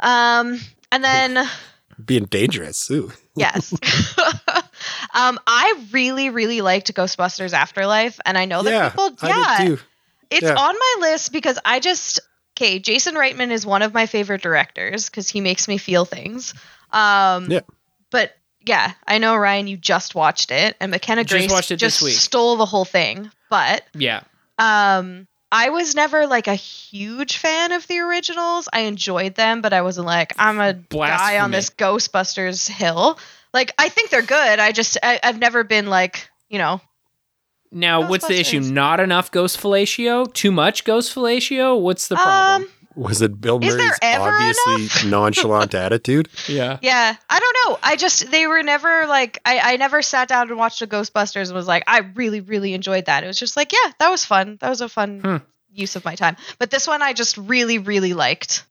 [0.00, 0.50] Fun.
[0.50, 0.60] um
[0.92, 1.46] and then
[2.04, 2.90] Being dangerous.
[2.90, 3.12] Ooh.
[3.36, 3.72] yes
[5.14, 9.76] um i really really liked ghostbusters afterlife and i know that yeah, people yeah
[10.30, 10.54] it's Yeah.
[10.54, 12.20] on my list because I just
[12.56, 12.78] okay.
[12.78, 16.54] Jason Reitman is one of my favorite directors because he makes me feel things.
[16.92, 17.60] Um, Yeah.
[18.10, 18.32] But
[18.64, 21.94] yeah, I know Ryan, you just watched it, and McKenna Just Grace watched it this
[21.94, 22.14] just week.
[22.14, 23.30] stole the whole thing.
[23.48, 24.22] But Yeah.
[24.58, 28.68] um, I was never like a huge fan of the originals.
[28.72, 33.18] I enjoyed them, but I wasn't like I'm a guy on this Ghostbusters hill.
[33.52, 34.58] Like I think they're good.
[34.60, 36.80] I just I, I've never been like you know
[37.72, 38.60] Now, what's the issue?
[38.60, 40.32] Not enough ghost fellatio?
[40.32, 41.80] Too much ghost fellatio?
[41.80, 42.62] What's the problem?
[42.62, 42.68] um
[43.00, 46.28] Was it Bill Murray's ever obviously nonchalant attitude?
[46.48, 46.78] yeah.
[46.82, 47.78] Yeah, I don't know.
[47.82, 51.46] I just they were never like I I never sat down and watched a Ghostbusters
[51.46, 53.24] and was like I really really enjoyed that.
[53.24, 54.58] It was just like yeah, that was fun.
[54.60, 55.36] That was a fun Hmm.
[55.72, 56.36] use of my time.
[56.58, 58.64] But this one I just really really liked.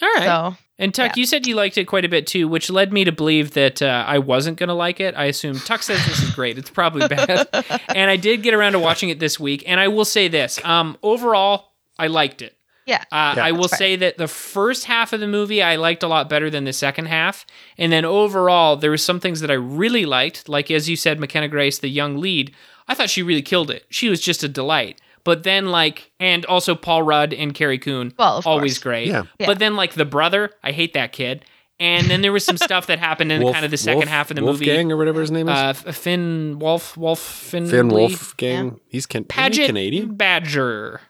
[0.00, 0.24] All right.
[0.24, 3.04] So And Tuck, you said you liked it quite a bit too, which led me
[3.04, 5.14] to believe that uh, I wasn't going to like it.
[5.16, 6.58] I assume Tuck says this is great.
[6.58, 7.48] It's probably bad.
[7.88, 9.62] and I did get around to watching it this week.
[9.68, 12.53] And I will say this um, overall, I liked it.
[12.86, 13.44] Yeah, Uh, Yeah.
[13.46, 13.78] I will fair.
[13.78, 16.72] say that the first half of the movie I liked a lot better than the
[16.72, 17.46] second half.
[17.78, 20.48] And then overall, there were some things that I really liked.
[20.48, 22.54] Like, as you said, McKenna Grace, the young lead,
[22.88, 23.86] I thought she really killed it.
[23.90, 25.00] She was just a delight.
[25.24, 28.82] But then, like, and also Paul Rudd and Carrie Coon, Well, always course.
[28.82, 29.06] great.
[29.08, 29.22] Yeah.
[29.38, 29.46] Yeah.
[29.46, 31.46] But then, like, the brother, I hate that kid.
[31.80, 34.08] And then there was some stuff that happened in Wolf- kind of the second Wolf-
[34.08, 34.66] half of the movie.
[34.66, 35.56] Wolfgang or whatever his name is.
[35.58, 38.78] Uh, Finn Wolf, Wolf Finn, Finn Lee- Wolfgang.
[38.88, 40.14] He's, can- isn't he Paget Canadian.
[40.14, 41.00] Badger.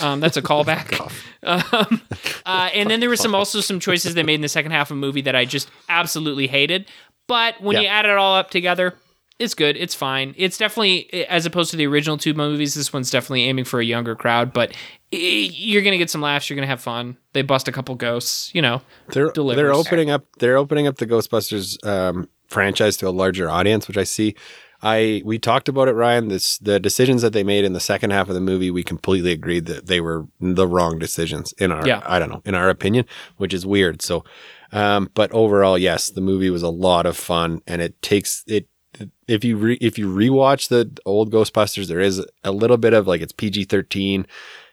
[0.00, 1.00] Um, that's a callback.
[1.42, 2.00] um,
[2.44, 4.90] uh, and then there were some also some choices they made in the second half
[4.90, 6.86] of the movie that I just absolutely hated.
[7.28, 7.82] But when Yeah.
[7.82, 8.94] you add it all up together,
[9.38, 9.76] it's good.
[9.76, 10.34] It's fine.
[10.38, 12.74] It's definitely as opposed to the original two movies.
[12.74, 14.52] This one's definitely aiming for a younger crowd.
[14.52, 14.72] But
[15.12, 16.48] you're gonna get some laughs.
[16.48, 17.16] You're gonna have fun.
[17.32, 18.50] They bust a couple ghosts.
[18.54, 18.80] You know.
[19.08, 19.56] They're delivers.
[19.62, 23.98] they're opening up they're opening up the Ghostbusters um, franchise to a larger audience, which
[23.98, 24.34] I see.
[24.82, 26.28] I we talked about it, Ryan.
[26.28, 28.70] This the decisions that they made in the second half of the movie.
[28.70, 32.02] We completely agreed that they were the wrong decisions in our Yeah.
[32.04, 33.06] I don't know in our opinion,
[33.36, 34.02] which is weird.
[34.02, 34.24] So,
[34.72, 38.68] um, but overall, yes, the movie was a lot of fun, and it takes it.
[39.28, 43.06] If you re, if you rewatch the old Ghostbusters, there is a little bit of
[43.06, 44.26] like it's PG thirteen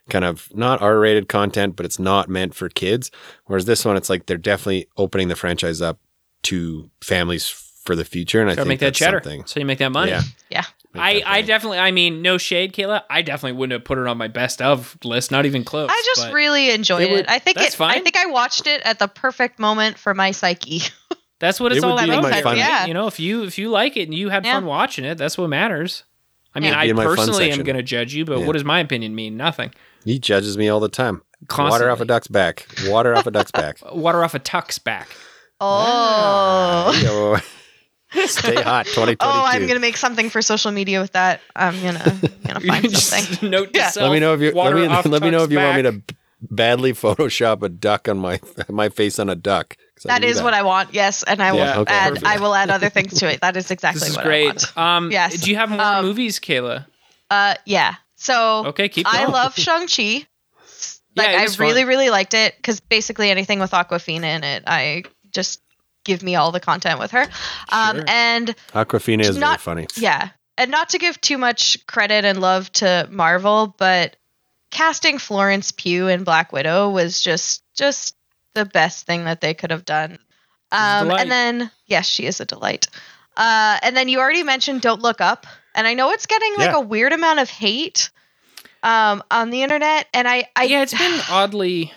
[0.09, 3.09] kind of not R rated content, but it's not meant for kids.
[3.45, 5.99] Whereas this one, it's like they're definitely opening the franchise up
[6.43, 7.47] to families
[7.85, 8.41] for the future.
[8.41, 9.21] And I think make that that's cheddar.
[9.23, 9.45] something.
[9.45, 10.11] So you make that money.
[10.11, 10.21] Yeah.
[10.49, 10.63] yeah.
[10.95, 13.01] I, I definitely, I mean, no shade, Kayla.
[13.09, 15.89] I definitely wouldn't have put it on my best of list, not even close.
[15.91, 17.29] I just really enjoyed it would- it.
[17.29, 17.81] I think that's it.
[17.81, 20.81] I think I watched it at the perfect moment for my psyche.
[21.39, 22.43] that's what it's It all would be about.
[22.43, 22.85] fun- Yeah.
[22.85, 24.53] You know, if you if you like it and you had Yeah.
[24.53, 26.03] fun watching it, that's what matters.
[26.53, 28.45] I mean, I Be in my fun personally am going to judge you, but Yeah.
[28.45, 29.35] what does my opinion mean?
[29.35, 29.73] Nothing.
[30.05, 31.23] He judges me all the time.
[31.47, 31.71] Constantly.
[31.87, 32.67] Water off a duck's back.
[32.85, 33.77] Water off a duck's back.
[33.91, 35.07] Water off a tuck's back.
[35.59, 37.41] Oh.
[38.15, 38.25] Yo.
[38.25, 39.17] Stay hot, 2022.
[39.21, 41.41] Oh, I'm gonna make something for social media with that.
[41.55, 43.49] I'm gonna gonna find something.
[43.51, 43.89] note to Yeah.
[43.89, 45.81] self, let me know if you let me, let me know if you want me
[45.83, 46.01] to
[46.41, 48.39] badly Photoshop a duck on my
[48.69, 49.75] my face on a duck.
[49.95, 50.93] 'Cause I That what I want.
[50.93, 52.09] Yes, and I will okay, add.
[52.13, 52.27] perfect.
[52.27, 53.41] I will add other things to it.
[53.41, 54.45] That is exactly This is what I great.
[54.47, 54.77] want.
[54.77, 55.37] Um, Yes.
[55.37, 56.85] Do you have more Um, movies, Kayla?
[57.29, 57.95] Uh, yeah.
[58.15, 60.25] So Okay, keep I love Shang Chi.
[61.15, 61.67] Like Yeah, I was fun.
[61.67, 65.61] really, really liked it because basically anything with Awkwafina in it, I just
[66.03, 67.27] give me all the content with her.
[67.69, 68.05] Um, Sure.
[68.07, 69.87] and Awkwafina is Not- very funny.
[69.97, 74.15] yeah, and not to give too much credit and love to Marvel, but
[74.71, 78.15] casting Florence Pugh in Black Widow was just just
[78.53, 80.19] the best thing that they could have done.
[80.71, 82.87] Um, and then yes, she is a delight.
[83.37, 86.69] Uh, and then you already mentioned Don't Look Up, and I know it's getting like
[86.71, 86.77] Yeah.
[86.77, 88.11] a weird amount of hate
[88.83, 91.91] um, on the internet, and I, I yeah, it's been oddly.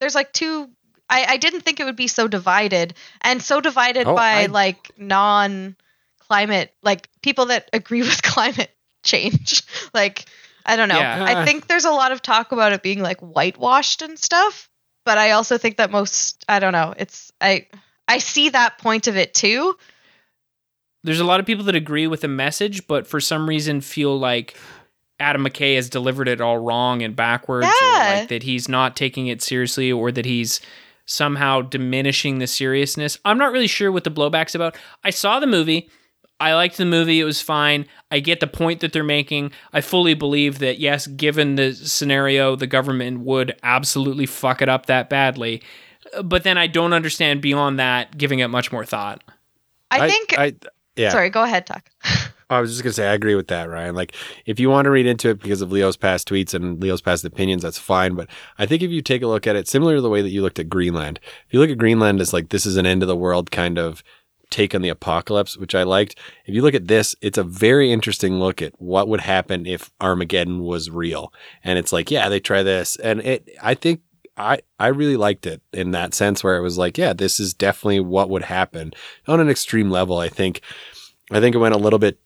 [0.00, 0.68] there's like two
[1.10, 4.46] I, I didn't think it would be so divided and so divided Oh, by I-
[4.46, 5.76] like non
[6.20, 8.70] climate like people that agree with climate
[9.02, 9.62] change.
[9.94, 10.24] Like
[10.66, 10.98] i don't know.
[10.98, 11.24] Yeah.
[11.28, 14.70] i think there's a lot of talk about it being like whitewashed and stuff
[15.04, 17.66] but i also think that most i don't know it's i
[18.08, 19.76] i see that point of it too.
[21.04, 24.18] There's a lot of people that agree with the message, but for some reason feel
[24.18, 24.56] like
[25.20, 29.26] Adam McKay has delivered it all wrong and backwards, or like that he's not taking
[29.26, 30.62] it seriously, or that he's
[31.06, 33.18] somehow diminishing the seriousness.
[33.24, 34.76] I'm not really sure what the blowback's about.
[35.02, 35.88] I saw the movie.
[36.40, 37.20] I liked the movie.
[37.20, 37.86] It was fine.
[38.10, 39.52] I get the point that they're making.
[39.72, 44.86] I fully believe that, yes, given the scenario, the government would absolutely fuck it up
[44.86, 45.62] that badly.
[46.22, 49.22] But then I don't understand beyond that giving it much more thought.
[49.90, 50.54] i, think I,
[50.96, 51.10] yeah.
[51.10, 51.88] sorry go ahead talk
[52.50, 53.94] Oh, I was just gonna say I agree with that, Ryan.
[53.94, 54.14] Like
[54.46, 57.24] if you want to read into it because of Leo's past tweets and Leo's past
[57.24, 58.14] opinions, that's fine.
[58.14, 58.28] But
[58.58, 60.42] I think if you take a look at it, similar to the way that you
[60.42, 63.08] looked at Greenland, if you look at Greenland as like this is an end of
[63.08, 64.02] the world kind of
[64.50, 66.16] take on the apocalypse, which I liked.
[66.46, 69.90] If you look at this, it's a very interesting look at what would happen if
[70.00, 71.32] Armageddon was real.
[71.64, 72.96] And it's like, yeah, they try this.
[72.96, 74.02] And it I think
[74.36, 77.54] I, I really liked it in that sense where it was like, yeah, this is
[77.54, 78.92] definitely what would happen
[79.28, 80.18] on an extreme level.
[80.18, 80.60] I think,
[81.30, 82.18] I think it went a little bit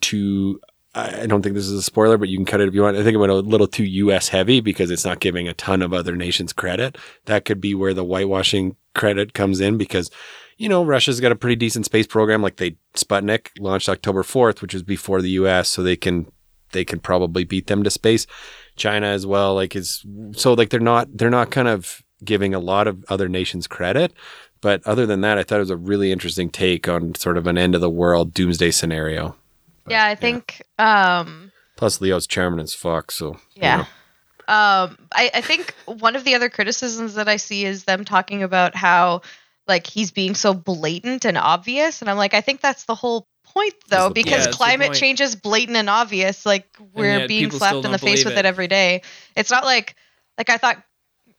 [0.00, 0.60] too,
[0.94, 2.96] I don't think this is a spoiler, but you can cut it if you want.
[2.96, 5.82] I think it went a little too US heavy because it's not giving a ton
[5.82, 6.98] of other nations credit.
[7.26, 10.10] That could be where the whitewashing credit comes in because,
[10.58, 12.42] you know, Russia's got a pretty decent space program.
[12.42, 15.68] Like they, Sputnik launched October 4th, which was before the US.
[15.68, 16.30] So they can,
[16.72, 18.26] they can probably beat them to space.
[18.76, 19.54] China as well.
[19.54, 23.28] Like is so like they're not they're not kind of giving a lot of other
[23.28, 24.12] nations credit.
[24.60, 27.46] But other than that, I thought it was a really interesting take on sort of
[27.46, 29.36] an end of the world doomsday scenario.
[29.90, 33.10] But, yeah i think um Plus, Leo's charming as fuck.
[33.10, 33.76] So you Yeah.
[33.76, 34.54] know.
[34.54, 38.42] Um, I, I think one of the other criticisms that I see is them talking
[38.42, 39.22] about how
[39.66, 43.26] like he's being so blatant and obvious, and I'm like, I think that's the whole
[43.44, 46.44] point though, the- because Yeah, climate change is blatant and obvious.
[46.44, 48.40] Like we're yet being slapped in the face believe with it.
[48.40, 49.00] it every day.
[49.34, 49.94] It's not like
[50.36, 50.82] like I thought.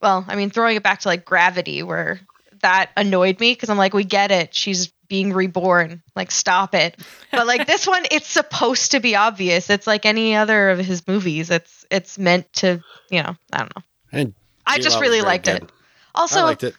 [0.00, 2.18] Well, I mean, throwing it back to like gravity, where
[2.62, 4.54] that annoyed me because I'm like, we get it.
[4.56, 6.02] She's being reborn.
[6.16, 6.98] Like, stop it.
[7.30, 9.68] But like this one, it's supposed to be obvious.
[9.68, 11.50] It's like any other of his movies.
[11.50, 13.82] It's it's meant to, you know, I don't know.
[14.10, 14.34] And
[14.66, 15.64] I J-Lo just really liked good.
[15.64, 15.72] it.
[16.14, 16.74] Also, I liked it.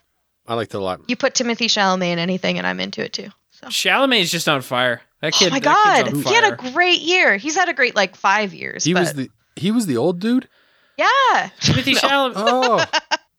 [0.47, 1.01] I liked it a lot.
[1.07, 3.29] you put Timothy Chalamet in anything, and I'm into it too.
[3.51, 3.67] So.
[3.67, 5.01] Chalamet is just on fire.
[5.21, 5.49] That oh kid.
[5.49, 7.37] oh my that kid's god, on he had a great year.
[7.37, 8.83] He's had a great like five years.
[8.83, 10.49] He but was the he was the old dude.
[10.97, 11.51] yeah.
[11.59, 12.33] Timothy Chalamet.
[12.35, 12.85] Oh,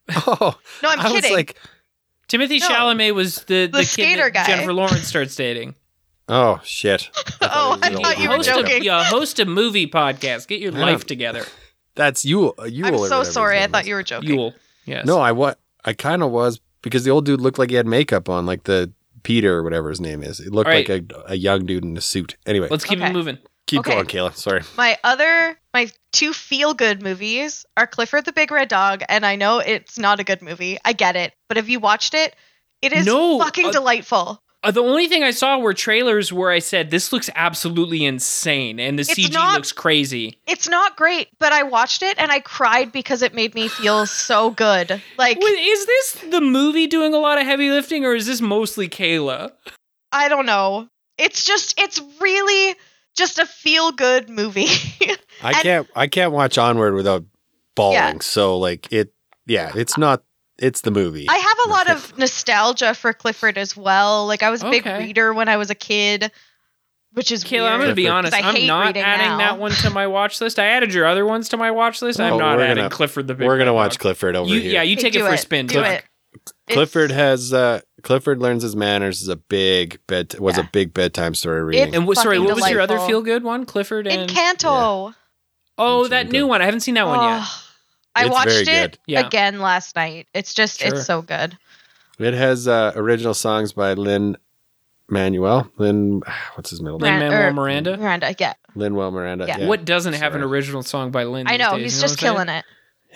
[0.28, 0.58] oh.
[0.84, 1.30] No, I'm I kidding.
[1.30, 1.56] was like,
[2.28, 2.68] Timothy No.
[2.68, 4.46] Chalamet was the, the, kid skater that guy.
[4.46, 5.74] Jennifer Lawrence starts dating.
[6.28, 7.10] oh shit.
[7.56, 8.80] Oh, I thought you were host joking.
[8.82, 10.48] A, yeah, host a movie podcast.
[10.48, 10.80] Get your Yeah.
[10.80, 11.44] life together.
[11.94, 12.52] That's you.
[12.66, 12.84] You.
[12.86, 13.60] I'm so sorry.
[13.60, 14.30] I thought you were joking.
[14.30, 14.54] Yule.
[14.86, 15.06] Yes.
[15.06, 17.86] No, I what I kind of was because the old dude looked like he had
[17.86, 20.40] makeup on, like the Peter or whatever his name is.
[20.40, 20.88] It looked Right.
[20.88, 22.36] like a, a young dude in a suit.
[22.46, 23.08] Anyway, Let's keep Okay.
[23.10, 23.38] it moving.
[23.74, 23.94] Keep okay.
[23.94, 24.34] going, Kayla.
[24.34, 24.62] Sorry.
[24.76, 29.36] My other, my two feel good movies are Clifford the Big Red Dog, and I
[29.36, 30.78] know it's not a good movie.
[30.84, 31.32] I get it.
[31.48, 32.34] But have you watched it?
[32.82, 34.40] It is No, fucking uh, delightful.
[34.62, 38.80] Uh, the only thing I saw were trailers where I said this looks absolutely insane
[38.80, 40.38] and the It's CG not- looks crazy.
[40.46, 44.06] It's not great, but I watched it and I cried because it made me feel
[44.06, 45.02] so good.
[45.18, 48.40] Like, Wait, is this the movie doing a lot of heavy lifting or is this
[48.40, 49.52] mostly Kayla?
[50.12, 50.88] I don't know.
[51.18, 52.74] It's just, it's really
[53.16, 54.66] just a feel good movie.
[55.42, 55.88] I And- can't.
[55.96, 57.24] I can't watch Onward without
[57.74, 57.94] bawling.
[57.96, 58.18] Yeah.
[58.20, 59.12] So like it.
[59.46, 60.22] Yeah, it's not.
[60.58, 61.26] It's the movie.
[61.28, 64.26] I have a lot of nostalgia for Clifford as well.
[64.26, 64.98] Like, I was a big Okay.
[65.00, 66.30] reader when I was a kid,
[67.12, 68.32] which is Kayla, I'm going to be honest.
[68.34, 69.38] I I'm hate not reading adding now.
[69.38, 70.60] that one to my watch list.
[70.60, 72.20] I added your other ones to my watch list.
[72.20, 73.98] I'm Oh, not adding gonna- Clifford the Big We're gonna watch Dog.
[73.98, 74.72] Clifford over You, here.
[74.74, 75.66] yeah, you Hey, take it do for a spin.
[75.66, 75.86] Do Doc.
[75.86, 76.04] it.
[76.34, 77.52] It's- Clifford has.
[77.52, 80.34] uh Clifford learns his manners is a big bed.
[80.38, 80.64] Was Yeah.
[80.64, 81.94] a big bedtime story reading.
[81.94, 83.64] And what, sorry, Fucking what was your other feel good one?
[83.64, 85.14] Clifford and Encanto.
[85.78, 86.60] oh, that new one.
[86.60, 87.40] I haven't seen that one yet.
[87.42, 87.60] Oh,
[88.16, 88.98] I It's watched it.
[89.06, 89.26] Yeah.
[89.26, 90.28] again last night.
[90.34, 90.88] It's just, Sure.
[90.94, 91.56] it's so good.
[92.18, 94.36] It has uh, original songs by Lin
[95.08, 95.68] Manuel.
[95.78, 96.22] Lin,
[96.54, 97.18] what's his middle name?
[97.18, 97.96] Lin Manuel er, Miranda.
[97.96, 98.52] Miranda, yeah.
[98.76, 99.46] Linwell Miranda.
[99.46, 99.58] Yeah.
[99.60, 99.66] Yeah.
[99.68, 101.46] What doesn't have an original song by Lin?
[101.48, 101.72] I know.
[101.76, 102.58] days, He's you know just killing saying?
[102.60, 102.64] it.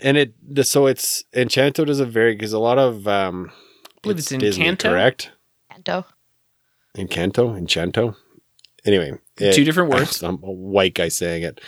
[0.03, 0.35] And it
[0.67, 4.65] so it's Enchanto does a very because a lot of um, I believe it's Disney,
[4.67, 4.83] Encanto.
[4.91, 5.31] correct?
[5.73, 6.05] Encanto.
[6.97, 8.17] Encanto, Enchanto.
[8.85, 10.23] Anyway, It- Two different words.
[10.23, 11.61] I'm a white guy saying it.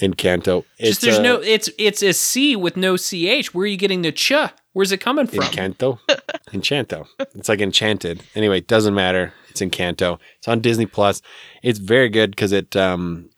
[0.00, 0.64] Encanto.
[0.78, 1.36] It's Just there's uh, no.
[1.40, 3.52] It's it's a C with no ch.
[3.52, 4.32] Where are you getting the ch?
[4.72, 5.40] Where's it coming from?
[5.40, 5.98] Encanto.
[6.52, 7.06] Enchanto.
[7.34, 8.22] It's like enchanted.
[8.36, 9.34] Anyway, it doesn't matter.
[9.50, 10.20] It's Encanto.
[10.38, 11.20] It's on Disney Plus.
[11.64, 13.28] It's very good because it um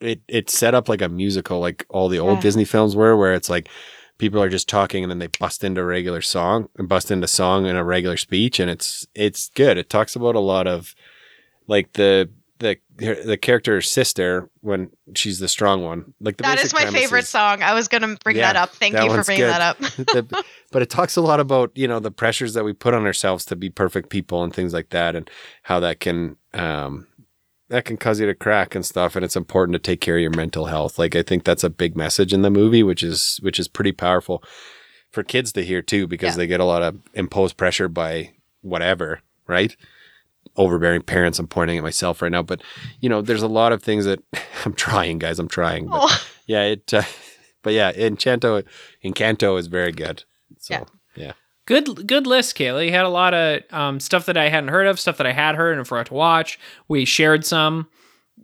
[0.00, 2.42] it it's set up like a musical, like all the old Yeah.
[2.42, 3.68] Disney films were, where it's like
[4.18, 7.26] people are just talking and then they bust into a regular song and bust into
[7.28, 9.76] song in a regular speech, and it's it's good.
[9.78, 10.94] It talks about a lot of
[11.66, 12.28] like the
[12.58, 16.14] the the character's sister when she's the strong one.
[16.20, 17.62] Like the That my premise favorite song.
[17.62, 18.70] I was gonna bring Yeah, that up.
[18.70, 19.50] Thank that you for bringing good.
[19.52, 19.78] that up.
[19.96, 23.04] The- but it talks a lot about you know the pressures that we put on
[23.04, 25.30] ourselves to be perfect people and things like that and
[25.62, 27.06] how that can um
[27.68, 30.22] that can cause you to crack and stuff and it's important to take care of
[30.22, 33.38] your mental health like i think that's a big message in the movie which is
[33.42, 34.42] which is pretty powerful
[35.10, 36.38] for kids to hear too because Yeah.
[36.38, 39.76] they get a lot of imposed pressure by whatever right
[40.56, 42.62] overbearing parents i'm pointing at myself right now but
[43.00, 44.20] you know there's a lot of things that
[44.64, 47.02] i'm trying guys i'm trying but Oh, yeah it uh,
[47.62, 48.62] but yeah enchanto
[49.04, 50.24] encanto is very good
[50.58, 50.84] so Yeah.
[51.16, 51.32] yeah
[51.66, 52.86] Good good list, Kaylee.
[52.86, 55.32] You had a lot of um, stuff that I hadn't heard of, stuff that I
[55.32, 56.58] had heard and forgot to watch.
[56.88, 57.88] We shared some.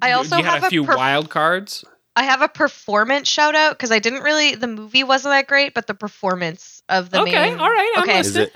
[0.01, 1.85] I also you had have a a few perf- wild cards.
[2.17, 4.57] I have a performance shout out because I didn't really.
[4.57, 7.59] The movie wasn't that great, but the performance of the Okay, main.
[7.61, 8.53] all right, I'm okay, is it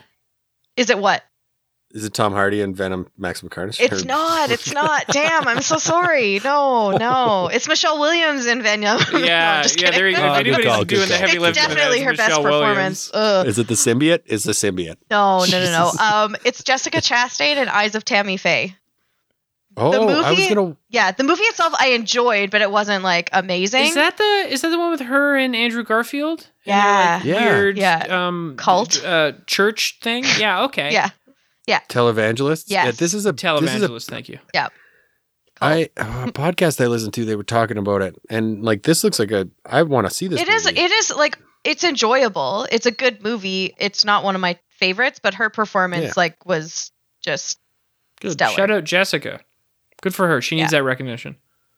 [0.77, 1.23] is it what?
[1.93, 4.51] Is it tom hardy and venom max mccartney It's not.
[4.51, 5.07] It's not.
[5.09, 6.41] Damn, I'm so sorry.
[6.45, 7.49] No, no.
[7.49, 9.01] It's Michelle Williams in Venom.
[9.12, 9.91] No, Yeah, just yeah.
[9.93, 10.22] There you go.
[10.22, 11.26] Oh, anybody's call, good doing the call.
[11.28, 13.11] heavy It's definitely that's her best performance.
[13.14, 16.05] Is it the symbiote is the symbiote No, no, no, no.
[16.05, 18.76] Um, it's Jessica Chastain and Eyes of Tammy Faye.
[19.78, 23.30] oh i was movie- gonna Yeah, the movie itself I enjoyed, but it wasn't like
[23.32, 23.84] amazing.
[23.84, 26.49] Is that the is that the one with her and Andrew Garfield?
[26.66, 27.14] And their, Yeah.
[27.16, 27.45] like, Yeah.
[27.55, 28.26] Weird, Yeah.
[28.26, 29.03] Um, Cult?
[29.05, 30.24] uh, church thing.
[30.39, 30.64] Yeah.
[30.64, 30.93] Okay.
[30.99, 31.11] yeah,
[31.89, 32.85] televangelists Yes.
[32.87, 34.07] yeah, this is a this is a Televangelist.
[34.09, 34.39] Thank you.
[34.55, 34.69] Yeah.
[35.61, 39.03] I a uh, podcast I listened to they were talking about it and like this
[39.03, 40.67] looks like a I want to see this it is.
[40.67, 40.79] movie.
[40.81, 42.67] It is like it's enjoyable.
[42.71, 43.75] It's a good movie.
[43.79, 46.12] It's not one of my favorites, but her performance Yeah.
[46.17, 46.93] like was
[47.23, 47.59] just
[48.21, 48.33] Good.
[48.33, 48.55] Stellar.
[48.55, 49.41] Shout out Jessica.
[50.03, 50.41] Good for her.
[50.43, 50.79] She needs Yeah.
[50.81, 51.37] that recognition.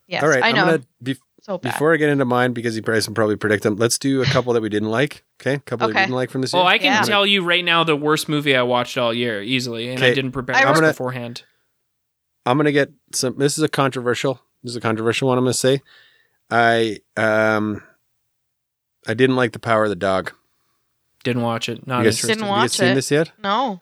[0.08, 0.22] yes.
[0.22, 0.62] all right I know.
[0.62, 1.16] i'm gonna be,
[1.48, 1.72] so bad.
[1.72, 4.26] before i get into mine because you guys can probably predict them let's do a
[4.26, 6.62] couple that we didn't like okay a couple that we didn't like from this year
[6.62, 7.02] Oh, I can Yeah.
[7.02, 10.32] tell you right now the worst movie I watched all year easily, and I didn't
[10.32, 11.42] prepare I this I'm gonna- beforehand.
[12.46, 13.36] I'm gonna get some.
[13.38, 14.40] This is a controversial.
[14.62, 15.36] This is a controversial one.
[15.38, 15.82] I'm gonna say.
[16.50, 17.82] I um,
[19.06, 20.32] I didn't like the Power of the Dog.
[21.24, 21.86] Didn't watch it.
[21.86, 22.26] Not you interested.
[22.28, 22.94] Didn't you guys watch seen it.
[22.94, 23.32] this yet?
[23.42, 23.80] no.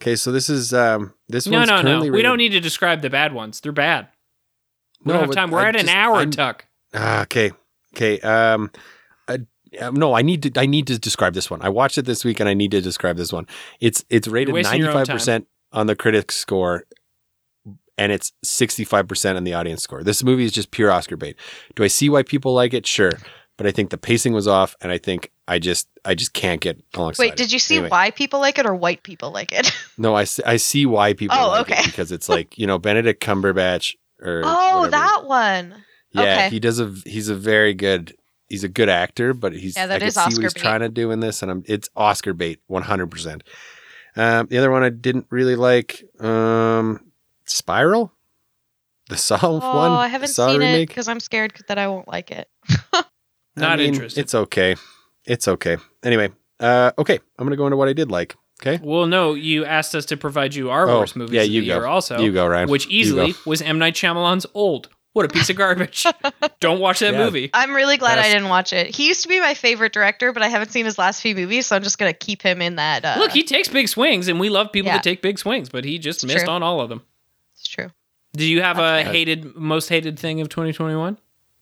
[0.00, 1.82] Okay, so this is um, this No, one's no, no.
[1.82, 3.60] currently We rated- don't need to describe the bad ones.
[3.60, 4.08] They're bad.
[5.04, 5.50] We No, don't have time.
[5.50, 6.66] We're I at an hour, I'm- Tuck.
[6.94, 7.52] Ah, okay,
[7.94, 8.20] okay.
[8.20, 8.70] Um,
[9.28, 9.38] I,
[9.80, 10.60] um, no, I need to.
[10.60, 11.62] I need to describe this one.
[11.62, 13.46] I watched it this week, and I need to describe this one.
[13.80, 16.84] It's it's rated wasting ninety your own five percent on the critics score,
[17.96, 20.02] and it's sixty five percent on the audience score.
[20.02, 21.36] This movie is just pure Oscar bait.
[21.74, 22.86] Do I see why people like it?
[22.86, 23.12] Sure,
[23.56, 26.60] but I think the pacing was off, and I think I just I just can't
[26.60, 27.22] get alongside.
[27.22, 27.36] Wait, it.
[27.36, 27.90] did you see Anyway.
[27.90, 29.70] why people like it or white people like it?
[29.98, 31.36] No, I see, I see why people.
[31.38, 31.82] Oh, like it okay.
[31.84, 34.90] because it's like you know Benedict Cumberbatch or oh, whatever.
[34.90, 35.84] that one.
[36.14, 36.48] Yeah, Okay.
[36.50, 36.92] he does a.
[37.06, 38.14] He's a very good.
[38.48, 39.76] He's a good actor, but he's.
[39.76, 40.60] Yeah, that I can is see Oscar what he's bait.
[40.60, 41.64] trying to do in this, and I'm.
[41.66, 43.42] It's Oscar bait, one hundred percent.
[44.14, 46.04] Um, the other one I didn't really like.
[46.20, 47.00] Um,
[47.46, 48.12] Spiral,
[49.08, 49.90] the Saw Oh, one.
[49.92, 52.48] I haven't Saw seen it because I'm scared that I won't like it.
[52.92, 53.04] I
[53.56, 54.20] Not mean, interested.
[54.20, 54.76] It's okay.
[55.24, 55.76] It's okay.
[56.02, 57.18] Anyway, uh, okay.
[57.38, 58.36] I'm gonna go into what I did like.
[58.64, 61.48] Okay, Well, no, you asked us to provide you our Oh, worst movies yeah, of
[61.48, 61.74] you the go.
[61.78, 62.68] year also, you go, Ryan.
[62.68, 63.38] which easily go.
[63.44, 63.78] was M.
[63.80, 64.88] Night Shyamalan's Old.
[65.14, 66.06] What a piece of garbage.
[66.60, 67.24] Don't watch that Yeah.
[67.24, 67.50] movie.
[67.52, 68.94] I'm really glad I didn't watch it.
[68.94, 71.66] He used to be my favorite director, but I haven't seen his last few movies,
[71.66, 73.04] so I'm just gonna keep him in that.
[73.04, 74.94] Uh, Look, he takes big swings, and we love people Yeah.
[74.94, 76.54] that take big swings, but he just It's missed true.
[76.54, 77.02] on all of them.
[77.54, 77.90] it's true.
[78.34, 79.10] Do you have a Okay.
[79.12, 81.18] hated, most hated thing of 2021?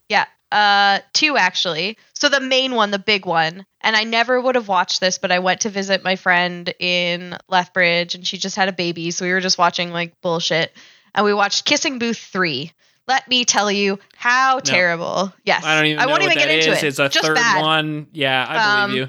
[0.09, 1.99] Yeah, uh, two actually.
[2.15, 5.33] So the main one, the big one, and I never would have watched this, but
[5.33, 9.25] I went to visit my friend in Lethbridge, and she just had a baby, so
[9.25, 10.73] we were just watching like bullshit,
[11.17, 12.71] and we watched Kissing Booth three.
[13.11, 15.33] Let me tell you how terrible.
[15.45, 16.83] Yes, I don't even I won't what even that get into is.
[16.85, 16.87] it.
[16.87, 17.61] It's a just third bad.
[17.61, 18.07] one.
[18.13, 18.95] Yeah, I believe Um,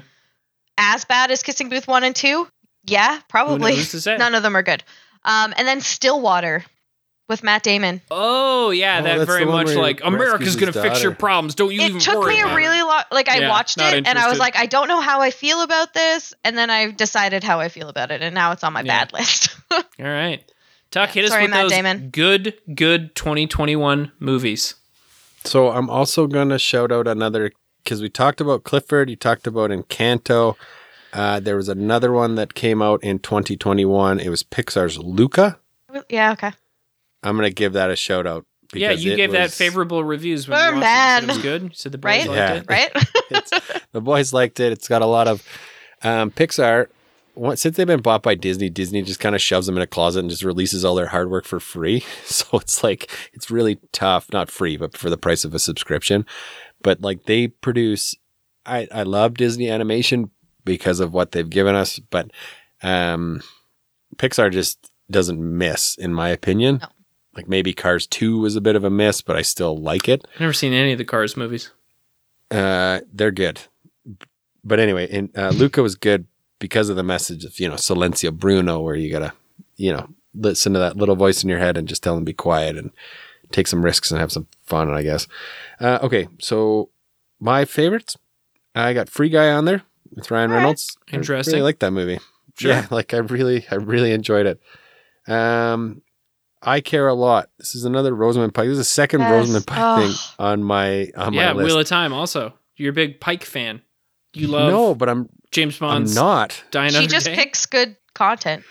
[0.76, 2.48] As bad as Kissing Booth one and two?
[2.84, 3.76] Yeah, probably.
[3.76, 4.16] knows to say?
[4.18, 4.82] None of them are good.
[5.24, 6.64] Um, and then Stillwater
[7.28, 8.00] with Matt Damon.
[8.10, 11.54] Oh, yeah, Oh, that very much like America's going to his fix your problems.
[11.54, 14.04] Don't you even it took me a really long like I Yeah, watched not it
[14.08, 16.90] and I was like I don't know how I feel about this and then I
[16.90, 19.04] decided how I feel about it and now it's on my Yeah.
[19.04, 19.56] bad list.
[19.70, 20.42] All right.
[20.92, 22.10] Tuck, hit us Sorry, with Matt those Damon.
[22.10, 24.74] good, good 2021 movies.
[25.44, 27.50] So I'm also gonna shout out another
[27.82, 30.54] because we talked about Clifford, you talked about Encanto.
[31.12, 34.20] Uh, there was another one that came out in 2021.
[34.20, 35.58] It was Pixar's Luca.
[36.08, 36.52] yeah, okay.
[37.24, 40.58] I'm gonna give that a shout out Yeah, you it gave that favorable reviews when
[40.58, 40.90] We're you watched it.
[40.92, 41.62] Said it was good.
[41.64, 42.26] You said the boys Right?
[42.28, 42.54] liked Yeah.
[42.54, 42.64] it.
[42.68, 43.82] right?
[43.92, 44.72] The boys liked it.
[44.72, 45.46] It's got a lot of
[46.02, 46.86] um, Pixar.
[47.34, 49.86] Once, since they've been bought by Disney, Disney just kind of shoves them in a
[49.86, 52.04] closet and just releases all their hard work for free.
[52.24, 56.26] So it's like it's really tough, not free, but for the price of a subscription.
[56.82, 58.14] But like they produce,
[58.66, 60.30] I I love Disney animation
[60.64, 62.30] because of what they've given us, but
[62.82, 63.42] um,
[64.16, 66.78] Pixar just doesn't miss, in my opinion.
[66.80, 66.88] No.
[67.34, 70.26] Like maybe Cars Two was a bit of a miss, but I still like it.
[70.34, 71.70] I've never seen any of the Cars movies.
[72.50, 73.60] Uh, they're good.
[74.64, 76.26] But anyway, and uh, Luca was good
[76.62, 79.32] because of the message of you know Silencio Bruno, where you gotta
[79.76, 82.32] you know listen to that little voice in your head and just tell them be
[82.32, 82.90] quiet and
[83.50, 84.88] take some risks and have some fun.
[84.90, 85.26] I guess.
[85.80, 86.88] Uh, okay, so
[87.40, 88.16] my favorites,
[88.74, 89.82] I got Free Guy on there
[90.14, 90.60] with Ryan All right.
[90.60, 90.96] Reynolds.
[91.12, 91.54] I Interesting.
[91.54, 92.20] really like that movie.
[92.56, 92.70] Sure.
[92.70, 94.60] Yeah, like I really, I really enjoyed it.
[95.32, 96.02] Um,
[96.62, 97.48] I care a lot.
[97.58, 98.66] This is another Rosamund Pike.
[98.66, 99.30] This is the second Yes.
[99.32, 100.06] Rosamund Pike Oh.
[100.06, 101.66] thing on my on yeah, my list.
[101.66, 102.54] Wheel of Time also.
[102.76, 103.82] You're a big Pike fan.
[104.34, 106.62] You love no, but I'm James I'm not.
[106.70, 107.34] Die she just Day.
[107.34, 108.64] picks good content.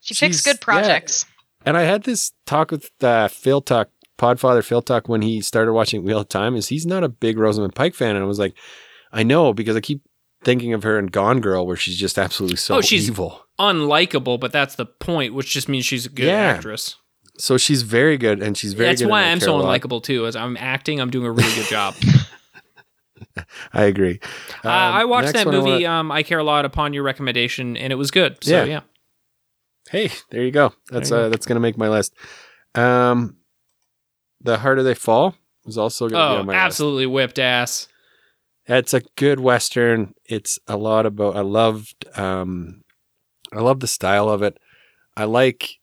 [0.00, 0.64] She picks She's- good yeah.
[0.64, 1.26] projects.
[1.66, 5.74] And I had this talk with uh, Phil Talk, Podfather Phil Talk, when he started
[5.74, 6.56] watching Wheel of Time.
[6.56, 8.54] Is he's not a big Rosamund Pike fan, and I was like,
[9.12, 10.00] I know because I keep
[10.42, 13.44] thinking of her in Gone Girl, where she's just absolutely so Oh, she's- evil.
[13.58, 16.54] unlikable, but that's the point, which just means she's a good Yeah.
[16.56, 16.96] actress.
[17.36, 18.88] So she's very good, and she's very.
[18.90, 20.26] That's good why I I'm care so unlikable too.
[20.26, 21.94] As I'm acting, I'm doing a really good job.
[23.72, 24.20] I agree.
[24.64, 25.70] uh, I Um, watched that one I movie.
[25.84, 28.42] wanna- um, I care a lot upon your recommendation, and it was good.
[28.42, 28.64] So Yeah.
[28.64, 28.80] yeah,
[29.90, 30.72] Hey, there you go.
[30.90, 32.14] That's you uh, that's gonna make my list.
[32.74, 33.36] Um,
[34.40, 36.62] the harder they fall was also gonna be oh, on my list.
[36.64, 37.88] absolutely whipped ass.
[38.66, 40.14] It's a good western.
[40.26, 41.36] It's a lot about.
[41.36, 42.06] I loved.
[42.16, 42.84] Um,
[43.52, 44.58] I love the style of it.
[45.16, 45.78] I like.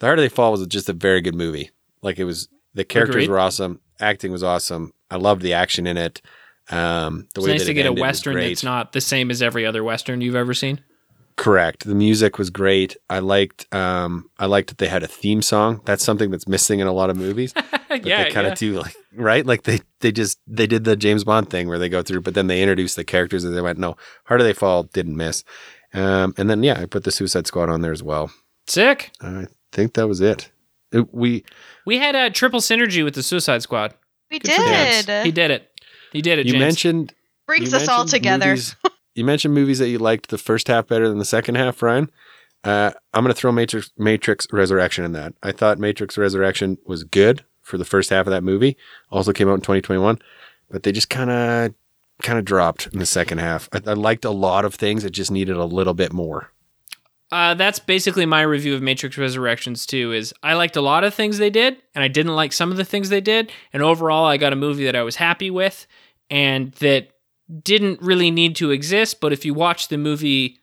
[0.00, 1.70] The Harder They Fall was just a very good movie.
[2.02, 2.48] Like it was.
[2.74, 3.30] The characters Agreed.
[3.30, 3.80] were awesome.
[4.00, 4.92] Acting was awesome.
[5.10, 6.20] I loved the action in it.
[6.70, 9.66] Um, the It's way nice to get a western that's not the same as every
[9.66, 10.80] other western you've ever seen.
[11.36, 11.84] Correct.
[11.84, 12.96] The music was great.
[13.10, 13.66] I liked.
[13.74, 15.80] Um, I liked that they had a theme song.
[15.84, 17.52] That's something that's missing in a lot of movies.
[17.86, 18.68] But yeah, they kind of yeah.
[18.72, 21.88] do like right, like they they just they did the James Bond thing where they
[21.88, 24.82] go through, but then they introduced the characters and they went, no, Harder They Fall
[24.84, 25.44] didn't miss.
[25.92, 28.32] Um, and then yeah, I put the Suicide Squad on there as well.
[28.66, 29.12] sick.
[29.20, 30.50] I think that was it.
[30.90, 31.44] It- we
[31.86, 33.94] We had a triple synergy with the Suicide Squad.
[34.28, 34.56] We Good
[35.06, 35.24] did.
[35.24, 35.70] He did it.
[36.14, 36.46] He did it.
[36.46, 36.62] you James.
[36.62, 37.14] mentioned
[37.46, 38.46] Brings you us all together.
[38.46, 38.74] movies-
[39.14, 42.10] you mentioned movies that you liked the first half better than the second half, Ryan.
[42.64, 45.34] Uh, I'm going to throw Matrix Matrix Resurrection in that.
[45.42, 48.76] I thought Matrix Resurrection was good for the first half of that movie.
[49.10, 50.18] Also came out in 2021,
[50.70, 51.74] but they just kind of
[52.22, 53.68] kind of dropped in the second half.
[53.72, 55.04] I, I liked a lot of things.
[55.04, 56.50] It just needed a little bit more.
[57.32, 60.12] Uh, that's basically my review of Matrix Resurrections too.
[60.12, 62.76] Is I liked a lot of things they did, and I didn't like some of
[62.78, 63.52] the things they did.
[63.72, 65.86] And overall, I got a movie that I was happy with,
[66.30, 67.08] and that
[67.62, 69.20] didn't really need to exist.
[69.20, 70.58] But if you watch the movie,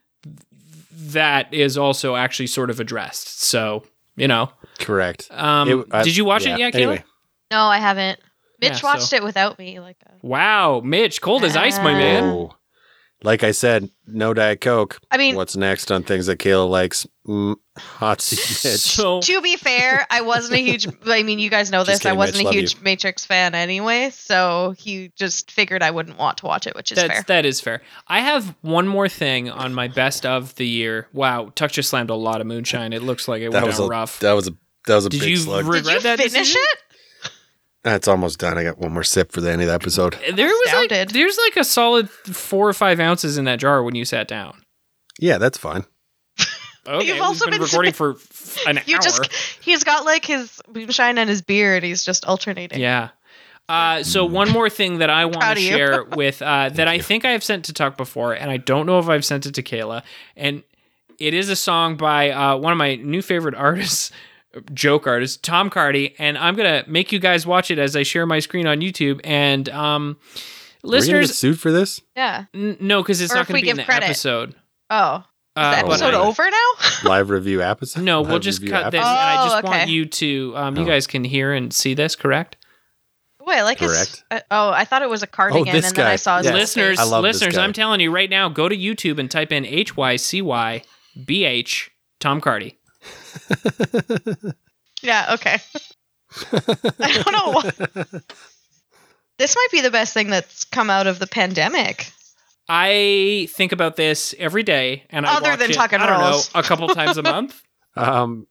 [0.92, 3.42] that is also actually sort of addressed.
[3.42, 3.84] So
[4.16, 5.28] you know, Correct.
[5.32, 6.56] um, It- I- did you watch yeah.
[6.56, 6.78] it yet, Kayla?
[6.78, 7.04] Anyway,
[7.52, 8.20] No, I haven't.
[8.60, 9.80] Mitch Yeah, watched so- it without me.
[9.80, 12.24] Like, uh, Wow, Mitch, cold as ice, my man.
[12.26, 12.52] oh,
[13.24, 15.00] like I said, no Diet Coke.
[15.12, 17.06] I mean, What's next on things that Kayla likes?
[17.28, 18.78] Mm, hot seat bitch.
[18.80, 20.88] So to be fair, I wasn't a huge.
[21.06, 22.06] I mean, you guys know Just this.
[22.12, 22.82] I wasn't Mitch, a huge you.
[22.82, 26.96] Matrix fan anyway, so he just figured I wouldn't want to watch it, which is
[26.98, 27.24] That's fair.
[27.28, 27.82] that is fair.
[28.08, 31.08] I have one more thing on my best of the year.
[31.14, 32.92] Wow, Tuck just slammed a lot of moonshine.
[32.92, 34.20] It looks like it That went was down a rough.
[34.22, 34.52] that was a
[34.88, 35.66] that was a Did big you slug.
[35.68, 36.62] re- Did you that finish decision?
[36.64, 36.80] it?
[37.84, 38.58] That's almost done.
[38.58, 40.14] I got one more sip for the end of the episode.
[40.34, 43.96] There was like there's like a solid four or five ounces in that jar when
[43.96, 44.62] you sat down.
[45.20, 45.86] Yeah, that's fine.
[46.88, 48.18] Okay, You've also been been recording for
[48.68, 49.02] an You hour.
[49.02, 52.80] just he's got like his moonshine and his beer, and he's just alternating.
[52.80, 53.10] Yeah.
[53.70, 57.24] Uh, so one more thing that I want to share with uh, that I think
[57.24, 59.64] I have sent to Tuck before, and I don't know if I've sent it to
[59.64, 60.02] Kayla,
[60.36, 60.64] and
[61.20, 64.12] it is a song by uh, one of my new favorite artists,
[64.74, 68.26] joke artist Tom Cardy, and I'm gonna make you guys watch it as I share
[68.26, 69.22] my screen on YouTube.
[69.24, 70.18] And um,
[70.84, 72.02] We're gonna listeners, sued for this.
[72.16, 72.46] Yeah.
[72.54, 74.06] n- no, because it's Or not gonna be in give the credit.
[74.06, 74.56] episode.
[74.90, 75.24] Oh, is
[75.56, 76.68] Uh, the episode I- over now?
[77.10, 78.04] Live review episode.
[78.04, 79.10] No, we'll Live just review cut this, episode?
[79.12, 79.92] and I just Oh, want okay.
[79.92, 80.86] you to, um, you Oh.
[80.86, 82.58] guys can hear and see this, correct?
[83.44, 84.10] Wait, I like Correct.
[84.10, 84.24] his.
[84.30, 86.54] Uh, oh, I thought it was a cardigan, this and then I saw his Yes.
[86.54, 87.64] listeners, I love this listeners, guy.
[87.64, 90.84] I'm telling you right now, go to YouTube and type in H Y C Y
[91.26, 91.90] B H
[92.20, 92.76] Tom Cardy.
[93.32, 94.54] Face.
[95.04, 95.34] Yeah.
[95.34, 95.58] Okay.
[96.52, 97.52] I don't know.
[97.54, 98.24] What...
[99.40, 102.12] This might be the best thing that's come out of the pandemic.
[102.70, 106.06] I think about this every day, and I Other watch than it, Tuck and I
[106.06, 106.54] don't Rolls.
[106.54, 107.60] know, a couple times a month.
[107.98, 108.46] Um,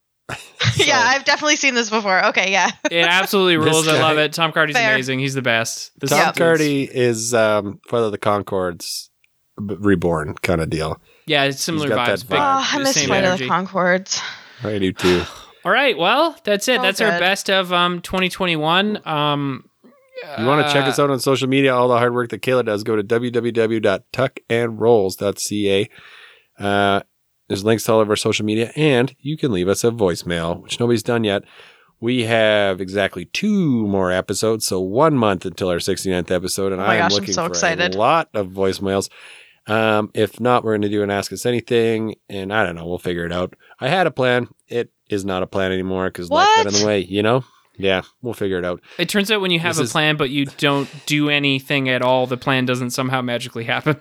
[0.76, 2.26] yeah, I've definitely seen this before.
[2.26, 2.70] Okay, yeah.
[2.90, 3.86] It absolutely This rules.
[3.88, 4.32] I love it.
[4.32, 4.94] Tom Cardy's Fair.
[4.94, 5.20] amazing.
[5.20, 5.92] He's the best.
[6.00, 9.08] This Tom is- Cardy is um, Flight of the Conchords
[9.56, 11.00] reborn kind of deal.
[11.26, 12.22] Yeah, it's similar vibes.
[12.24, 14.20] that Big, Oh, I miss same Flight of the Conchords.
[14.62, 15.22] I do too.
[15.64, 16.76] All right, well, that's it.
[16.76, 19.00] So that's our best of um 2021.
[19.06, 19.64] Um
[20.38, 22.64] You want to check us out on social media, all the hard work that Kayla
[22.64, 25.88] does, go to www.tuckandrolls.ca.
[26.58, 27.00] Uh,
[27.48, 30.62] there's links to all of our social media, and you can leave us a voicemail,
[30.62, 31.42] which nobody's done yet.
[32.00, 36.86] We have exactly two more episodes, so one month until our 69th episode, and Oh
[36.86, 37.94] my I am gosh, I'm looking so for excited.
[37.94, 39.10] a lot of voicemails.
[39.66, 42.86] Um, if not, we're going to do an Ask Us Anything, and I don't know,
[42.86, 43.54] we'll figure it out.
[43.80, 44.48] I had a plan.
[44.68, 47.44] It is not a plan anymore because life got in the way, you know?
[47.76, 48.82] Yeah, we'll figure it out.
[48.98, 51.88] it turns out when you have This a is- plan but you don't do anything
[51.88, 53.98] at all, the plan doesn't somehow magically happen.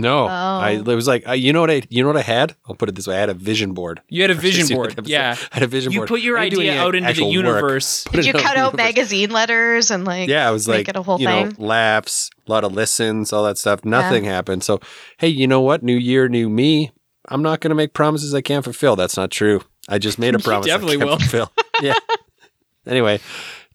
[0.00, 0.28] No, Oh.
[0.28, 2.54] I it was like I, you know what I you know what I had.
[2.68, 4.00] I'll put it this way: I had a vision board.
[4.08, 4.94] You had a vision board.
[5.08, 5.34] Yeah.
[5.52, 6.10] I had a vision You board.
[6.10, 8.04] You put your I idea out into the universe.
[8.12, 8.76] Did you cut out universe.
[8.76, 11.56] magazine letters and like Yeah, I was make like it a whole you know thing?
[11.66, 13.84] laughs, a lot of listens, all that stuff.
[13.84, 14.62] Nothing happened.
[14.62, 14.78] So
[15.16, 15.82] hey, you know what?
[15.82, 16.92] New year, new me.
[17.28, 18.96] I'm not going to make promises I can't fulfill.
[18.96, 19.62] That's not true.
[19.88, 20.66] I just made a promise.
[20.66, 21.18] definitely I can't will.
[21.18, 21.52] fulfill.
[21.82, 21.94] yeah.
[22.86, 23.20] Anyway,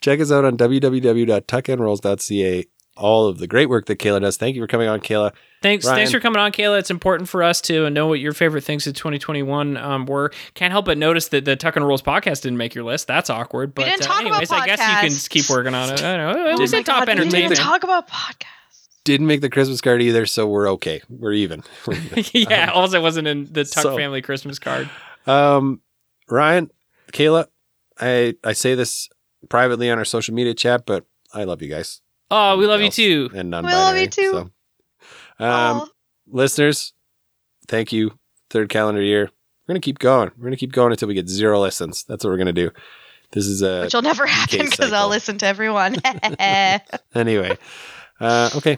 [0.02, 2.66] check us out on www.tuckandrolls.ca.
[2.96, 4.38] All of the great work that Kayla does.
[4.38, 5.32] Thank you for coming on, Kayla.
[5.64, 5.96] Thanks, Ryan.
[5.98, 6.78] thanks for coming on, Kayla.
[6.78, 10.32] It's important for us to know what your favorite things of 2021 um, were.
[10.54, 13.08] Can't help but notice that the Tuck and Rolls podcast didn't make your list.
[13.08, 13.74] That's awkward.
[13.74, 15.30] But didn't uh, talk about anyways, I guess you can podcasts.
[15.30, 16.04] keep working on it.
[16.04, 16.46] I don't know.
[16.52, 17.60] It Oh was my a top God, we didn't entertainment.
[17.60, 18.46] talk about podcasts.
[19.06, 21.02] Didn't make the Christmas card either, so we're okay.
[21.10, 21.64] We're even.
[21.88, 22.24] We're even.
[22.50, 24.90] yeah, also wasn't in the Tuck so- family Christmas card.
[25.28, 25.82] Um,
[26.30, 26.72] Ryan,
[27.12, 27.48] Kayla,
[28.00, 29.10] I I say this
[29.50, 32.02] privately on our social media chat, but I love you guys
[32.32, 33.30] Oh, we love you too.
[33.36, 34.02] and love non-binary.
[34.02, 34.32] you too.
[34.32, 34.40] So,
[35.40, 35.88] um, Aw.
[36.28, 36.94] listeners,
[37.68, 38.18] thank you.
[38.50, 39.30] Third calendar year.
[39.68, 40.32] We're gonna keep going.
[40.38, 42.04] We're gonna keep going until we get zero listens.
[42.06, 42.72] That's what we're gonna do.
[43.32, 44.94] This is a Which will never happen because.
[44.94, 45.96] I'll listen to everyone.
[47.16, 47.58] anyway.
[48.20, 48.78] Uh, okay.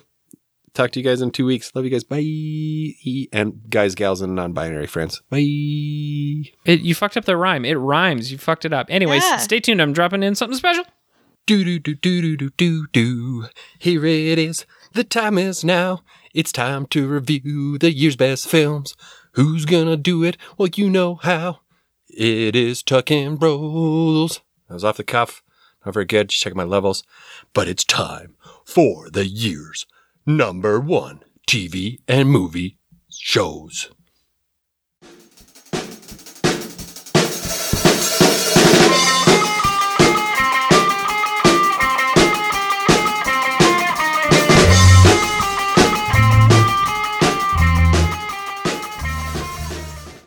[0.75, 1.71] Talk to you guys in two weeks.
[1.73, 2.03] Love you guys.
[2.03, 3.29] Bye.
[3.31, 5.21] And guys, gals, and non-binary friends.
[5.29, 5.37] Bye.
[6.65, 7.63] It, you fucked up the rhyme.
[7.63, 8.29] It rhymes.
[8.29, 8.87] You fucked it up.
[8.89, 9.37] Anyways, Yeah.
[9.37, 9.81] stay tuned.
[9.81, 10.83] I'm dropping in something special.
[11.45, 13.45] Do do do do do do do do.
[13.79, 14.65] Here it is.
[14.93, 16.03] The time is now.
[16.33, 18.95] It's time to review the year's best films.
[19.33, 20.35] Who's gonna do it?
[20.57, 21.59] Well, you know how.
[22.09, 24.41] It is Tuck and Rolls.
[24.69, 25.41] I was off the cuff.
[25.85, 26.29] Not very good.
[26.29, 27.03] Just checking my levels.
[27.53, 29.85] But it's time for the year's
[30.25, 32.77] number one TV and movie
[33.11, 33.89] shows.